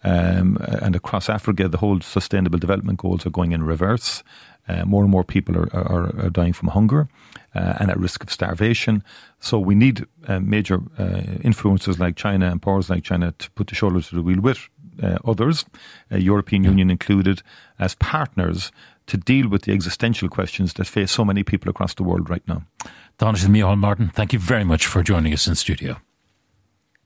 Um, 0.03 0.57
and 0.81 0.95
across 0.95 1.29
Africa, 1.29 1.67
the 1.67 1.77
whole 1.77 2.01
sustainable 2.01 2.59
development 2.59 2.99
goals 2.99 3.25
are 3.25 3.29
going 3.29 3.51
in 3.51 3.63
reverse. 3.63 4.23
Uh, 4.67 4.85
more 4.85 5.03
and 5.03 5.11
more 5.11 5.23
people 5.23 5.57
are, 5.57 5.75
are, 5.75 6.25
are 6.25 6.29
dying 6.29 6.53
from 6.53 6.69
hunger 6.69 7.07
uh, 7.55 7.73
and 7.79 7.89
at 7.89 7.99
risk 7.99 8.23
of 8.23 8.31
starvation. 8.31 9.03
So 9.39 9.59
we 9.59 9.75
need 9.75 10.05
uh, 10.27 10.39
major 10.39 10.81
uh, 10.99 11.21
influences 11.43 11.99
like 11.99 12.15
China 12.15 12.49
and 12.49 12.61
powers 12.61 12.89
like 12.89 13.03
China 13.03 13.33
to 13.37 13.51
put 13.51 13.67
the 13.67 13.75
shoulder 13.75 14.01
to 14.01 14.15
the 14.15 14.21
wheel 14.21 14.39
with 14.39 14.69
uh, 15.01 15.17
others, 15.25 15.65
uh, 16.11 16.17
European 16.17 16.63
Union 16.63 16.89
included, 16.89 17.41
as 17.79 17.95
partners 17.95 18.71
to 19.07 19.17
deal 19.17 19.49
with 19.49 19.63
the 19.63 19.73
existential 19.73 20.29
questions 20.29 20.73
that 20.73 20.87
face 20.87 21.11
so 21.11 21.25
many 21.25 21.43
people 21.43 21.69
across 21.69 21.93
the 21.95 22.03
world 22.03 22.29
right 22.29 22.47
now. 22.47 22.63
Donald 23.17 23.37
Micheál 23.37 23.77
Martin, 23.77 24.11
thank 24.13 24.33
you 24.33 24.39
very 24.39 24.63
much 24.63 24.85
for 24.85 25.03
joining 25.03 25.33
us 25.33 25.47
in 25.47 25.55
studio. 25.55 25.97